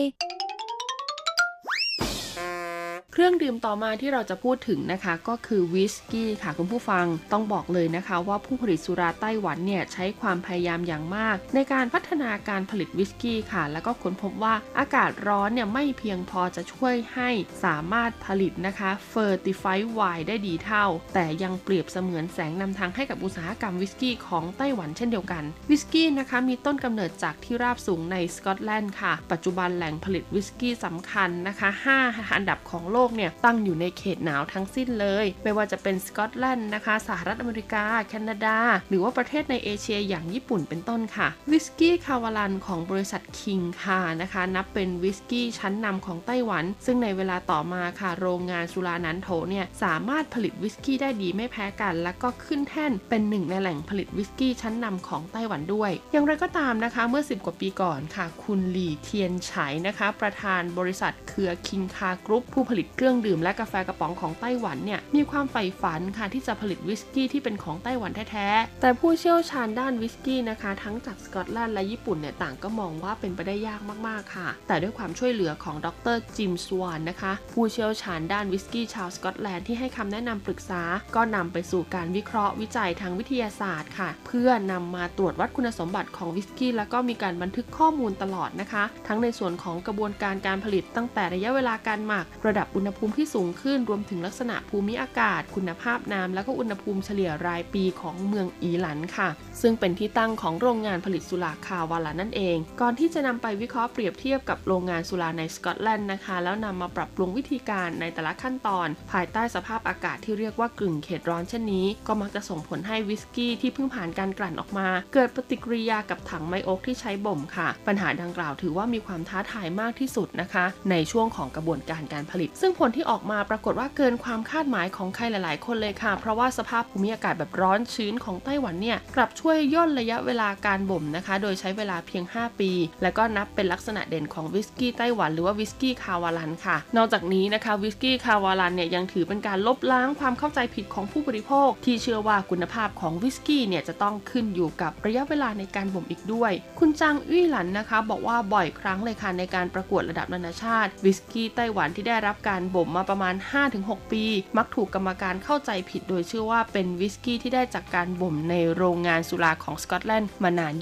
[3.19, 17.31] เครื่องดื่มต่อมาที่เราจะพูดถึงนะคะ ก็คือวิสกี้ค่ะคุณผู้ฟังต้องบอกเลยนะคะว่าผู้ผลิตสุราไต้หวันเนี่ยใช้ความพยายามอย่างมาก ในการพัฒนาการผลิตวิสกี้ค่ะ แล้วก็ค้นพบว่าอากาศร้อนเนี่ยไม่เพียงพอจะช่วยให้
[17.65, 31.71] สามารถผลิตนะคะ fortified wine ได้ดีเท่า แต่ยังเปรียบเสมือนแสงนำทางให้กับอุตสาหกรรมวิสกี้ของไต้หวันเช่นเดียวกันวิสกี้นะคะมีต้นกำเนิดจากที่ราบสูงในสกอตแลนด์ค่ะ ปัจจุบันแหล่งผลิตวิสกี้สำคัญนะคะ
[32.03, 58.27] 5 อันดับของโลกเนี่ยตั้งอยู่ในเขตหนาวทั้งสิ้นเลย ไม่ว่าจะเป็นสกอตแลนด์นะคะ สหรัฐอเมริกา แคนาดา หรือว่าประเทศในเอเชียอย่างญี่ปุ่นเป็นต้นค่ะ วิสกี้คาวาลันของบริษัทคิงคานะคะ นับเป็นวิสกี้ชั้นนำของไต้หวัน ซึ่งในเวลาต่อมาค่ะ โรงงานสุราหนานโถวเนี่ยสามารถผลิตวิสกี้ได้ดีไม่แพ้กัน และก็ขึ้นแท่นเป็นหนึ่งในแหล่งผลิตวิสกี้ชั้นนำของไต้หวันด้วย อย่างไรก็ตามนะคะ เมื่อ 10 กว่าปีก่อนค่ะ
[58.43, 59.53] คุณหลี่เทียนไฉ
[59.87, 80.83] นะคะ ประธานบริษัทเครือคิงคากรุ๊ปผู้ผลิตเครื่องดื่มและกาแฟกระป๋องของไต้หวันเนี่ยมีความใฝ่ฝันค่ะที่จะผลิตวิสกี้ที่เป็นของไต้หวันแท้ๆ แต่ผู้เชี่ยวชาญด้านวิสกี้นะคะ ทั้งจากสกอตแลนด์และญี่ปุ่นเนี่ยต่างก็มองว่าเป็นไปได้ยากมากๆค่ะ แต่ด้วยความช่วยเหลือของดร.จิมสวอนนะคะ ผู้เชี่ยวชาญด้านวิสกี้ชาวสกอตแลนด์ที่ให้คำแนะนำปรึกษา
[81.15, 99.29] ก็นำไปสู่การวิเคราะห์วิจัยทางวิทยาศาสตร์ค่ะ เพื่อนำมาตรวจวัดคุณสมบัติของวิสกี้แล้วก็มีการบันทึกข้อมูลตลอดนะคะ ทั้งในส่วนของกระบวนการการผลิตตั้งแต่ระยะเวลาการหมักระดับอุณหภูมิที่สูงขึ้น รวมถึงลักษณะภูมิอากาศ คุณภาพน้ำและก็อุณหภูมิเฉลี่ยรายปีของเมืองอีหลันค่ะ
[99.61, 132.71] ซึ่งเป็นที่ตั้งของโรงงานผลิตสุราคาวาลานั่นเอง ก่อนที่จะนำไปวิเคราะห์เปรียบเทียบกับโรงงานสุราในสกอตแลนด์นะคะ แล้วนำมาปรับปรุงวิธีการในแต่ละขั้นตอน ภายใต้สภาพอากาศที่เรียกว่ากึ่งเขตร้อนเช่นนี้ ก็มักจะส่งผลให้วิสกี้ที่เพิ่งผ่านการกลั่นออกมา เกิดปฏิกิริยากับถังไมโอกที่ใช้บ่มค่ะ ปัญหาดังกล่าวถือว่ามีความท้าทายมากที่สุดนะคะ ในช่วงของกระบวนการการผลิต ซึ่งผลที่ออกมาปรากฏว่าเกินความคาดหมายของใครหลาย ๆ คนเลยค่ะ เพราะว่าสภาพภูมิอากาศแบบร้อนชื้นของไต้หวันเนี่ยกลับช่วยย่นระยะเวลาการบ่มนะคะ โดยใช้เวลาเพียง 5 ปี
[133.03, 153.35] และก็นับเป็นลักษณะเด่นของวิสกี้ไต้หวันหรือว่าวิสกี้คาวาลันค่ะ นอกจากนี้นะคะวิสกี้คาวาลันเนี่ยยังถือเป็นการลบล้างความเข้าใจผิดของผู้บริโภค ที่เชื่อว่าคุณภาพของวิสกี้เนี่ยจะต้องขึ้นอยู่กับระยะเวลาในการบ่มอีกด้วย คุณจางอี้หลันนะคะ บอกว่าบ่อยครั้งเลยค่ะในการประกวดระดับนานาชาติวิสกี้ไต้หวันที่ได้รับการบ่มมาประมาณ
[153.73, 154.25] 5-6 ปี
[154.57, 160.73] มักถูกกรรมการเข้าใจผิดโดยเชื่อว่าเป็นวิสกี้ที่ได้จากการบ่มในโรงงานสุราของสกอตแลนด์มานาน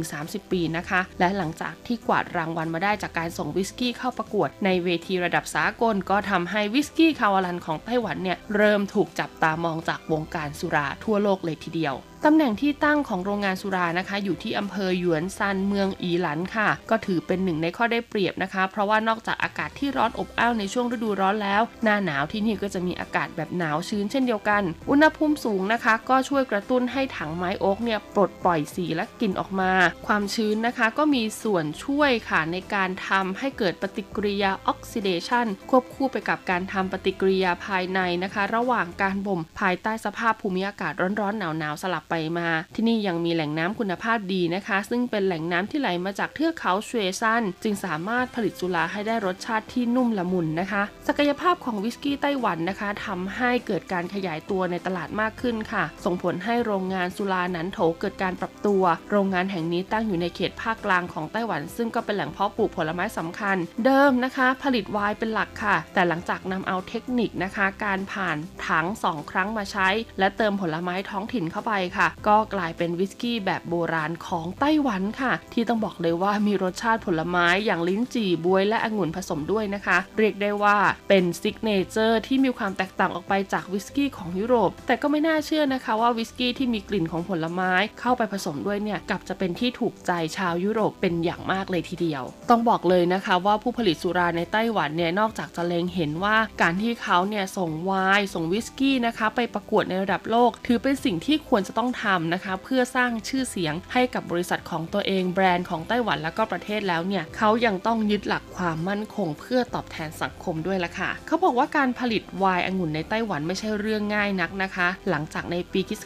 [0.00, 29.72] 20-30 ปีนะคะ และหลังจากที่กวาดรางวัลมาได้จากการส่งวิสกี้เข้าประกวด ในเวทีระดับสากลก็ทำให้วิสกี้คาวาลันของไต้หวันเนี่ยเริ่มถูกจับตามองจากวงการสุราทั่วโลกเลยทีเดียว ตำแหน่งที่ตั้งของโรงงานสุรานะคะ อยู่ที่อำเภอหยวนซันเมืองอีหลันค่ะ ก็ถือเป็นหนึ่งในข้อได้เปรียบนะคะ เพราะว่านอกจากอากาศที่ร้อนอบอ้าวในช่วงฤดูร้อนแล้ว หน้าหนาวที่นี่ก็จะมีอากาศแบบหนาวชื้นเช่นเดียวกัน อุณหภูมิสูงนะคะ ก็ช่วยกระตุ้นให้ถังไม้โอ๊กเนี่ยปลดปล่อยสีและกลิ่นออกมา
[30.06, 68.36] ความชื้นนะคะก็มีส่วนช่วยค่ะในการทำให้เกิดปฏิกิริยาออกซิเดชันควบคู่ไปกับการทำปฏิกิริยาภายในนะคะ ระหว่างการบ่มภายใต้สภาพภูมิอากาศร้อนๆหนาวๆสลับไปมา ที่นี่ยังมีแหล่งน้ำคุณภาพดีนะคะ ซึ่งเป็นแหล่งน้ำที่ไหลมาจากเทือกเขาเชวซันจึงสามารถผลิตสุราให้ได้รสชาติที่นุ่มละมุนนะคะ ศักยภาพของวิสกี้ไต้หวันนะคะทำให้เกิดการขยายตัวในตลาดมากขึ้นค่ะ ส่งผลให้โรงงานสุรานันโถเกิดการปรับตัว โรงงานแห่งนี้ตั้งอยู่ในเขตภาคกลางของไต้หวัน ซึ่งก็เป็นแหล่งเพาะปลูกผลไม้สำคัญ เดิมนะคะ ผลิตไวน์เป็นหลักค่ะ แต่หลังจากนำเอาเทคนิคนะคะ การผ่าน
[68.66, 69.88] ถังสองครั้งมาใช้
[70.18, 80.76] และเติมผลไม้ท้องถิ่นเข้าไปค่ะก็กลายเป็นวิสกี้แบบโบราณของไต้หวันค่ะ ที่ต้องบอกเลยว่ามีรสชาติผลไม้อย่างลิ้นจี่บวยและองุ่นผสมด้วยนะคะ เรียกได้ว่า
[81.08, 116.02] เป็นซิกเนเจอร์ที่มีความแตกต่างออกไปจากวิสกี้ของยุโรป แต่ก็ไม่น่าเชื่อนะคะว่าวิสกี้ที่มีกลิ่นของผลไม้เข้าไปผสมด้วยเนี่ยกลับจะเป็นที่ถูกใจชาวยุโรปเป็นอย่างมากเลยทีเดียว ต้องบอกเลยนะคะว่าผู้ผลิตสุราในไต้หวันเนี่ยนอกจากจะเล็งเห็นว่าการที่เขาเนี่ยส่งไวน์ส่งวิสกี้นะคะไปประกวดในระดับโลก ถือเป็นสิ่งที่ควรจะต้องทำนะคะ เพื่อสร้างชื่อเสียงให้กับบริษัทของตัวเองแบรนด์ของไต้หวันแล้วก็ประเทศแล้วเนี่ยเขายังต้องยึดหลักความมั่นคง เพื่อตอบแทนสังคมด้วยละค่ะเขาบอกว่าการผลิตไวน์องุ่นในไต้หวันไม่ใช่เรื่องง่ายนักนะคะ หลังจากในปีคิศ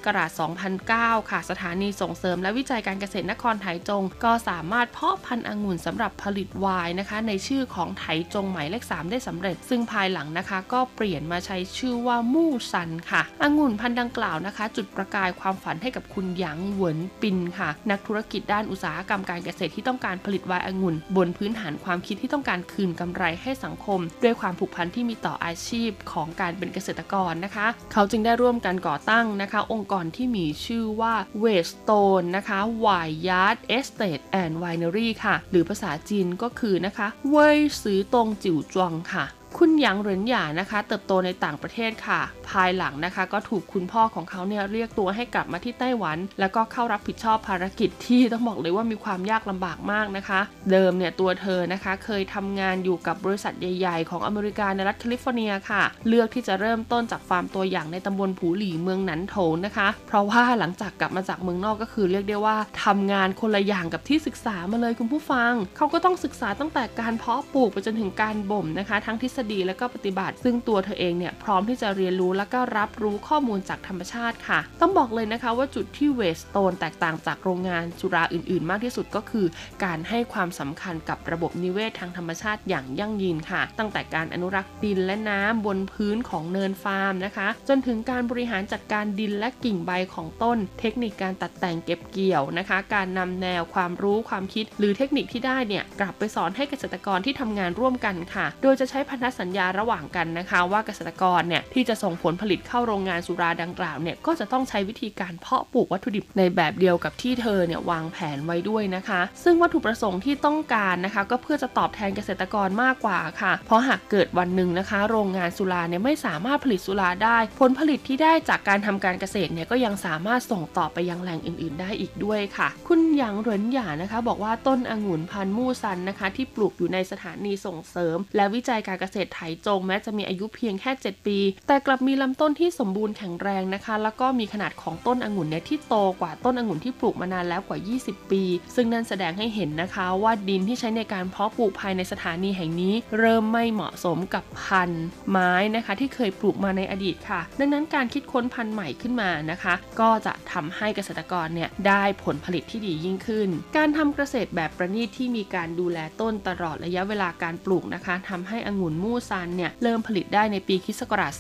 [0.63, 8.05] 2009 ค่ะ สถานีส่งเสริมและวิจัยการเกษตรนครไถจง ก็สามารถเพาะพันธุ์องุ่นสำหรับผลิตไวน์นะคะ ในชื่อของไถ
[8.35, 31.15] จงหมายเลข 3 ได้สำเร็จ ซึ่งภายหลังนะคะ ก็เปลี่ยนมาใช้ชื่อว่ามู่ซันค่ะองุ่นพันธุ์ดังกล่าวนะคะ จุดประกายความฝันญให้กับคุณหยางเหวินปินค่ะ นักธุรกิจด้านอุตสาหกรรมการเกษตรที่ต้องการผลิตไวน์องุ่น บนพื้นฐานความคิดที่ต้องการคืนกำไรให้สังคม ด้วยความผูกพันที่มีต่ออาชีพของการเป็นเกษตรกรนะคะ เขาจึงได้ร่วมกันก่อตั้งนะคะ องค์กรที่มีชื่อว่า
[31.45, 39.25] Westone นะคะ Vineyard Estate and Winery ค่ะ หรือภาษาจีนก็คือนะคะเว่ยซื้อตงจิ๋วจวงค่ะ
[39.59, 50.41] คุณหยางเหรินหยานะคะ เติบโตในต่างประเทศค่ะ ภายหลังนะคะ ก็ถูกคุณพ่อของเขาเนี่ยเรียกตัวให้กลับมาที่ไต้หวัน แล้วก็เข้ารับผิดชอบภารกิจที่ต้องบอกเลยว่ามีความยากลำบากมากนะคะ
[50.71, 79.47] เดิมเนี่ยตัวเธอนะคะ เคยทำงานอยู่กับบริษัทใหญ่ ๆ ของอเมริกาในรัฐแคลิฟอร์เนียค่ะ เลือกที่จะเริ่มต้นจากฟาร์มตัวอย่างในตำบลผูหลี่เมืองหนันโถงนะคะ เพราะว่าหลังจากกลับมาจากเมืองนอกก็คือเรียกได้ว่าทำงานคนละอย่างกับที่ศึกษามาเลยคุณผู้ฟัง เขาก็ต้องศึกษาตั้งแต่การเพาะปลูกไปจนถึงการบ่มนะคะ ทั้งทฤษฎีและก็ปฏิบัติ ซึ่งตัวเธอเองเนี่ยพร้อมที่จะเรียนรู้และก็รับรู้ข้อมูลจากธรรมชาติค่ะ ต้องบอกเลยนะคะว่าจุดที่เวสโตนแตกต่างจากโรงงานสุราอื่น ๆ มากที่สุดก็คือ
[79.85, 124.19] การให้ความสำคัญกับระบบนิเวศทางธรรมชาติอย่างยั่งยืนค่ะ ตั้งแต่การอนุรักษ์ดินและน้ำบนพื้นของเนินฟาร์มนะคะ จนถึงการบริหารจัดการดินและกิ่งใบของต้น เทคนิคการตัดแต่งเก็บเกี่ยวนะคะ การนำแนวความรู้ความคิด หรือเทคนิคที่ได้เนี่ยกลับไปสอนให้เกษตรกรที่ทำงานร่วมกันค่ะ โดยจะใช้พันธสัญญาระหว่างกันนะคะว่าเกษตรกรเนี่ยที่จะส่งผลผลิตเข้าโรงงานสุราดังกล่าวเนี่ยก็จะต้องใช้วิธีการเพาะปลูกวัตถุดิบในแบบเดียวกับที่เธอเนี่ยวางแผนไว้ด้วยนะคะ ซึ่งวัตถุประสงค์ที่ต้องการนะคะ ก็เพื่อจะตอบแทนเกษตรกรมากกว่าค่ะ เพราะหากเกิดวันหนึ่งนะคะ โรงงานสุราเนี่ยไม่สามารถผลิตสุราได้ ผลผลิตที่ได้จากการทำการเกษตรเนี่ยก็ยังสามารถส่งต่อไปยังแหล่งอื่น ๆ ได้อีกด้วยค่ะ คุณหยางเหรินหยานะคะ
[124.29, 138.43] บอกว่าต้นองุ่นพันมู่ซันนะคะ ที่ปลูกอยู่ในสถานีส่งเสริม และวิจัยการเกษตรไถจงแม้จะมีอายุเพียงแค่ 7 ปี แต่กลับมีลำต้นที่สมบูรณ์แข็งแรงนะคะ แล้วก็มีขนาดของต้นองุ่นเนี่ยที่โตกว่าต้นองุ่นที่ปลูกมานานแล้วกว่า 20 ปี
[138.75, 161.33] ซึ่งนั่นแสดงให้เห็นนะคะว่าดินที่ใช้ในการเพาะปลูกภายในสถานีแห่งนี้ เริ่มไม่เหมาะสมกับพันธุ์ไม้นะคะ ที่เคยปลูกมาในอดีตค่ะ ดังนั้นการคิดค้นพันธุ์ใหม่ขึ้นมานะคะ ก็จะทำให้เกษตรกรเนี่ยได้ผลผลิตที่ดียิ่งขึ้น การทำเกษตรแบบประณีตที่มีการดูแลต้นตลอดระยะเวลาการปลูกนะคะทำให้องุ่นมู่ซันเนี่ยเริ่มผลิตได้ในปีคริสต์ศักราช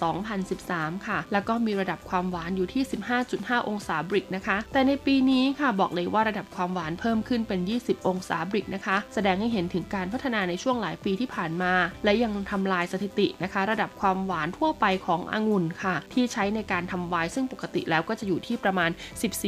[0.50, 2.82] 2013 ค่ะ แล้วก็มีระดับความหวานอยู่ที่
[3.26, 11.72] 15.5 องศาบริกนะคะ แต่ในปีนี้ค่ะบอกเลยว่าระดับความหวานเพิ่มขึ้นเป็น 20 องศาบริกนะคะ แสดงให้เห็นถึงการพัฒนาในช่วงหลายปีที่ผ่านมา
[12.04, 18.90] และยังทำลายสถิตินะคะ ระดับความหวานทั่วไปขององุ่นค่ะ ที่ใช้ในการทำไวน์ซึ่งปกติแล้วก็จะอยู่ที่ประมาณ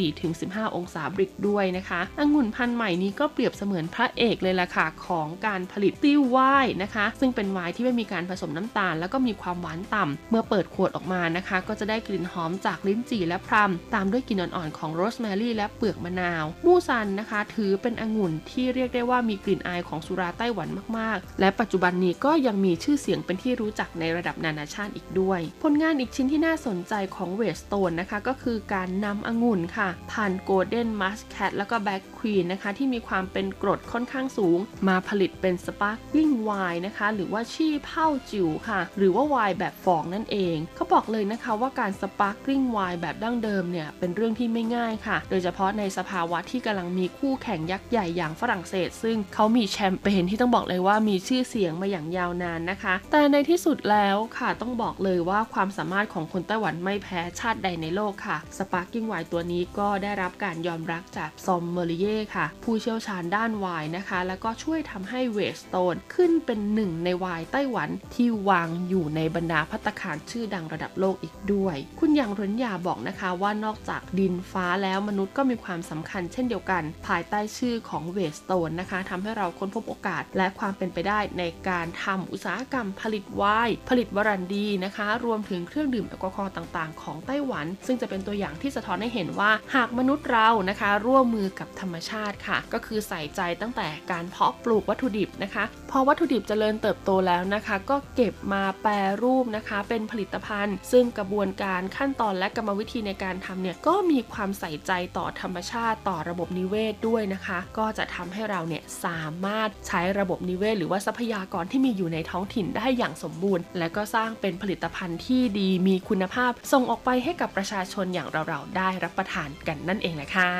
[0.08, 34.58] 14-15 องศาบริกด้วยนะคะองุ่นพันธุ์ใหม่นี้ก็เปรียบเสมือนพระเอกเลยล่ะค่ะของการผลิตติ้วไวนน์นะคะ ซึ่งเป็นไวน์ที่ไม่มีการผสมน้ำตาล แล้วก็มีความหวานต่ำเมื่อเปิดขวดออกมานะคะ ก็จะได้กลิ่นหอมจากลิ้นจี่และพลัมตามด้วยกลิ่นอ่อนๆของโรสแมรี่และเปลือกมะนาว มูซันนะคะ ถือเป็นองุ่นที่เรียกได้ว่ามีกลิ่นอายของสุราไต้หวันมากๆ และปัจจุบันนี้ก็ยังมีชื่อเสียงเป็นที่รู้จักในระดับนานาชาติอีกด้วย ผลงานอีกชิ้นที่น่าสนใจของเวสโตนนะคะก็คือการนำองุ่นค่ะพันธุ์ Golden Muscat แล้วก็ Black Queen นะคะที่มีความเป็นกรดค่อนข้างสูง
[34.88, 64.18] มาผลิตเป็น sparkling wine นะคะหรือว่าชี่เพ่าจิ่วค่ะ หรือว่าไวน์แบบฟองนั่นเองเขาบอกเลยนะคะว่าการ sparkling wine แบบดั้งเดิมเนี่ยเป็นเรื่องที่ไม่ง่ายค่ะ โดยเฉพาะในสภาวะที่กำลังมีคู่แข่งยักษ์ใหญ่อย่างฝรั่งเศส ซึ่งเขามีแชมเปญที่ต้องบอกเลยว่ามีชื่อเสียงมาอย่างยาวนานนะคะ แต่ในที่สุดแล้วค่ะต้องบอกเลยว่าความสามารถของคนไต้หวันไม่แพ้ชาติใดในโลกค่ะ sparkling wine ตัวนี้ก็ได้รับการยอมรับจากซอมเมอลิเยร์ค่ะ ผู้เชี่ยวชาญด้านไวน์นะคะ
[64.28, 116.52] แล้วก็ช่วยทำให้เวสโตนขึ้นเป็นหนึ่งในไวน์ไต้หวันที่วางอยู่ในบรรดาพัตตคารชื่อดังระดับโลกอีกด้วย คุณหยางรินยาบอกนะคะว่านอกจากดินฟ้าแล้วมนุษย์ก็มีความสำคัญเช่นเดียวกัน ภายใต้ชื่อของเวสโตนนะคะทำให้เราค้นพบโอกาสและความเป็นไปได้ในการทำอุตสาหกรรมผลิตไวน์ผลิตวรันดีนะคะ รวมถึงเครื่องดื่มแอลกอฮอล์ต่างๆ ของไต้หวัน ซึ่งจะเป็นตัวอย่างที่สะท้อนให้เห็นว่า หากมนุษย์เรานะคะ ร่วมมือกับธรรมชาติค่ะ ก็คือใส่ใจตั้งแต่การเพาะปลูกวัตถุดิบนะคะ พอวัตถุดิบเจริญเติบโตแล้วนะคะก็เก็บมาแปรรูปนะคะ เป็นผลิตภัณฑ์ ซึ่งกระบวนการขั้นตอนและกรรมวิธีในการทำเนี่ยก็มีความใส่ใจต่อธรรมชาติต่อระบบนิเวศด้วยนะคะ ก็จะทำให้เราเนี่ยสามารถใช้ระบบนิเวศ หรือว่าทรัพยากรที่มีอยู่ในท้องถิ่นได้อย่างสมบูรณ์ และก็สร้างเป็นผลิตภัณฑ์ที่ดีมีคุณภาพ
[116.72, 120.52] ส่งออกไปให้กับประชาชนอย่างเราๆได้รับประทานกันนั่นเองแหละค่ะ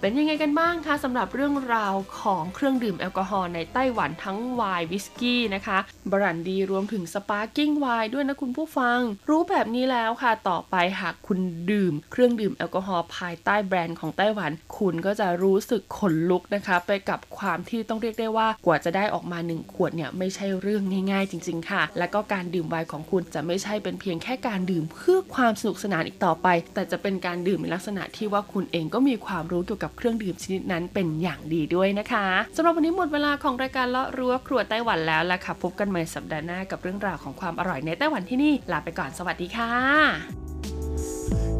[0.00, 5.78] เป็นยังไงกันบ้างคะสำหรับเรื่องราวของเครื่องดื่มแอลกอฮอล์ในไต้หวันทั้งไวน์วิสกี้นะคะ
[6.10, 11.38] บรันดีรวมถึง sparkling wine ด้วยนะคุณผู้ฟัง รู้แบบนี้แล้วค่ะต่อไปหากคุณ
[11.70, 20.82] ดื่ม เครื่องดื่มแอลกอฮอล์ภายใต้แบรนด์ของไต้หวัน คุณก็จะรู้สึกขนลุกนะคะ ไปกับความที่ต้องเรียกได้ว่ากว่าจะได้ออกมาหนึ่งขวดเนี่ยไม่ใช่เรื่อง
[21.12, 39.72] ง่าย ๆ จริง ๆ ค่ะ และก็การดื่มไวน์ของคุณจะไม่ใช่เป็นเพียงแค่การดื่มเพื่อความสนุกสนานอีกต่อไป แต่จะเป็นการดื่มในลักษณะที่ว่าคุณเองก็มีความรู้เกี่ยวกับเครื่องดื่มชนิดนั้นเป็นอย่างดีด้วยนะคะสำหรับวันนี้หมดเวลาของรายการเลาะรั้วครัวไต้หวันแล้วละค่ะพบกันใหม่สัปดาห์หน้ากับเรื่องราวของความอร่อยในไต้หวันที่นี่ลาไปก่อนสวัสดีค่ะ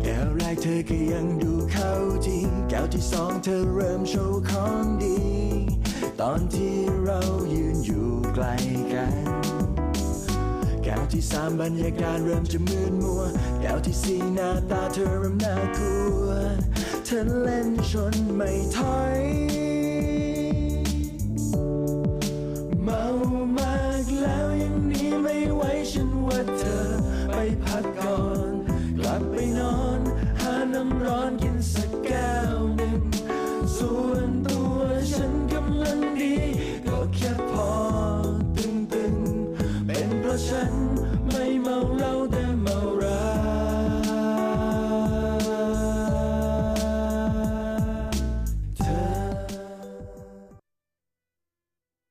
[0.03, 1.93] แก้วแรกเธอก็ยังดูเข้า
[2.27, 5.19] จริงแก้วที่สองเธอเริ่มโชว์ของดี
[6.21, 7.21] ตอนที่เรา
[7.55, 8.47] ยืนอยู่ไกล
[8.93, 9.15] กัน
[10.85, 13.23] แก้วที่สามบรรยากาศเริ่มจะมืดมัว
[13.61, 16.29] แก้วที่สี่หน้าตาเธอเริ่มน่ากลัว
[17.07, 19.19] เธอเล่นชนไม่ถอย
[22.91, 23.07] เมา
[23.59, 26.87] มากแล้วยังนี้ไม่ไหวฉันว่าเธอ
[27.33, 28.21] ไปพักก่อ
[28.51, 28.53] น
[28.99, 30.01] กลับไปนอน
[30.41, 33.03] หาน้ำร้อนกินสักแก้วหนึ่ง
[33.77, 34.77] ส่วนตัว
[35.13, 36.37] ฉันกำลังดี
[36.87, 37.71] ก็แค่พอ
[38.57, 40.73] ตึงๆ เป็นเพราะฉัน
[41.31, 42.48] ไม่เมาเหล้าแต่